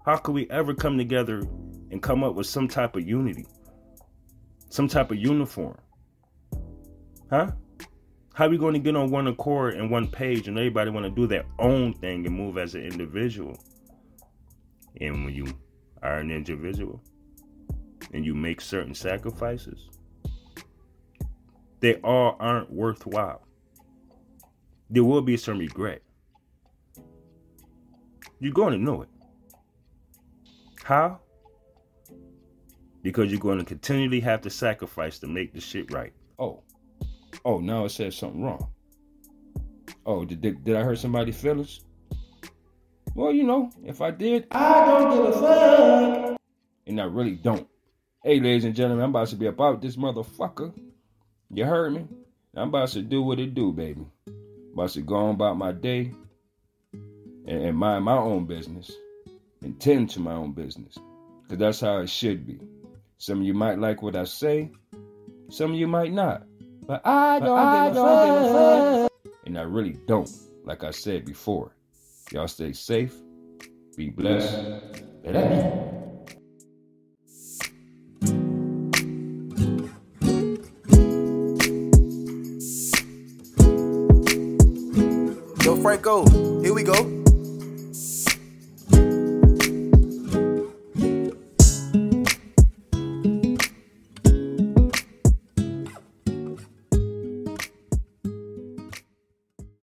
How 0.04 0.16
could 0.16 0.34
we 0.34 0.50
ever 0.50 0.74
come 0.74 0.98
together 0.98 1.42
and 1.90 2.02
come 2.02 2.22
up 2.24 2.34
with 2.34 2.46
some 2.46 2.68
type 2.68 2.96
of 2.96 3.06
unity, 3.06 3.46
some 4.68 4.88
type 4.88 5.10
of 5.10 5.18
uniform? 5.18 5.78
Huh? 7.30 7.52
How 8.34 8.46
are 8.46 8.48
we 8.48 8.58
going 8.58 8.74
to 8.74 8.80
get 8.80 8.96
on 8.96 9.10
one 9.10 9.26
accord 9.26 9.74
and 9.74 9.90
one 9.90 10.08
page 10.08 10.48
and 10.48 10.56
everybody 10.56 10.90
want 10.90 11.04
to 11.04 11.10
do 11.10 11.26
their 11.26 11.44
own 11.58 11.92
thing 11.94 12.26
and 12.26 12.34
move 12.34 12.58
as 12.58 12.74
an 12.74 12.82
individual? 12.82 13.58
And 15.00 15.24
when 15.24 15.34
you 15.34 15.46
are 16.02 16.18
an 16.18 16.30
individual 16.30 17.02
and 18.12 18.24
you 18.24 18.34
make 18.34 18.60
certain 18.60 18.94
sacrifices, 18.94 19.90
they 21.80 21.96
all 21.96 22.36
aren't 22.40 22.72
worthwhile. 22.72 23.46
There 24.88 25.04
will 25.04 25.22
be 25.22 25.36
some 25.36 25.58
regret. 25.58 26.02
You're 28.38 28.52
going 28.52 28.72
to 28.72 28.78
know 28.78 29.02
it. 29.02 29.08
How? 30.82 31.20
Because 33.02 33.30
you're 33.30 33.40
going 33.40 33.58
to 33.58 33.64
continually 33.64 34.20
have 34.20 34.42
to 34.42 34.50
sacrifice 34.50 35.18
to 35.20 35.26
make 35.26 35.52
the 35.54 35.60
shit 35.60 35.92
right. 35.92 36.12
Oh. 36.38 36.62
Oh, 37.44 37.58
now 37.58 37.84
it 37.86 37.90
says 37.90 38.16
something 38.16 38.42
wrong. 38.42 38.70
Oh, 40.04 40.24
did, 40.24 40.40
did, 40.40 40.64
did 40.64 40.76
I 40.76 40.82
hurt 40.82 40.98
somebody's 40.98 41.40
feelings? 41.40 41.80
Well, 43.14 43.32
you 43.32 43.44
know, 43.44 43.70
if 43.84 44.00
I 44.00 44.10
did, 44.10 44.46
I 44.50 44.84
don't 44.84 45.10
give 45.10 45.34
a 45.34 45.40
fuck. 45.40 46.40
And 46.86 47.00
I 47.00 47.04
really 47.04 47.36
don't. 47.36 47.66
Hey, 48.22 48.38
ladies 48.38 48.64
and 48.64 48.74
gentlemen, 48.74 49.04
I'm 49.04 49.10
about 49.10 49.28
to 49.28 49.36
be 49.36 49.46
about 49.46 49.80
this 49.80 49.96
motherfucker. 49.96 50.72
You 51.52 51.64
heard 51.64 51.94
me? 51.94 52.06
I'm 52.54 52.68
about 52.68 52.88
to 52.90 53.02
do 53.02 53.22
what 53.22 53.40
it 53.40 53.54
do, 53.54 53.72
baby. 53.72 54.06
I'm 54.26 54.72
about 54.74 54.90
to 54.90 55.00
go 55.00 55.16
on 55.16 55.34
about 55.34 55.56
my 55.56 55.72
day 55.72 56.12
and, 57.46 57.64
and 57.64 57.76
mind 57.76 58.04
my 58.04 58.16
own 58.16 58.46
business 58.46 58.92
and 59.62 59.80
tend 59.80 60.10
to 60.10 60.20
my 60.20 60.32
own 60.32 60.52
business. 60.52 60.96
Because 61.42 61.58
that's 61.58 61.80
how 61.80 61.98
it 61.98 62.10
should 62.10 62.46
be. 62.46 62.60
Some 63.20 63.40
of 63.40 63.46
you 63.46 63.52
might 63.52 63.78
like 63.78 64.00
what 64.00 64.16
I 64.16 64.24
say, 64.24 64.70
some 65.50 65.72
of 65.72 65.78
you 65.78 65.86
might 65.86 66.10
not. 66.10 66.42
But 66.86 67.06
I 67.06 67.38
don't, 67.38 67.48
but 67.48 67.54
I 67.54 67.90
don't 67.92 68.26
give 68.26 68.50
a 68.50 69.02
fuck. 69.02 69.36
And 69.44 69.58
I 69.58 69.62
really 69.62 69.98
don't, 70.06 70.30
like 70.64 70.84
I 70.84 70.90
said 70.90 71.26
before. 71.26 71.76
Y'all 72.32 72.48
stay 72.48 72.72
safe, 72.72 73.14
be 73.94 74.08
blessed. 74.08 75.04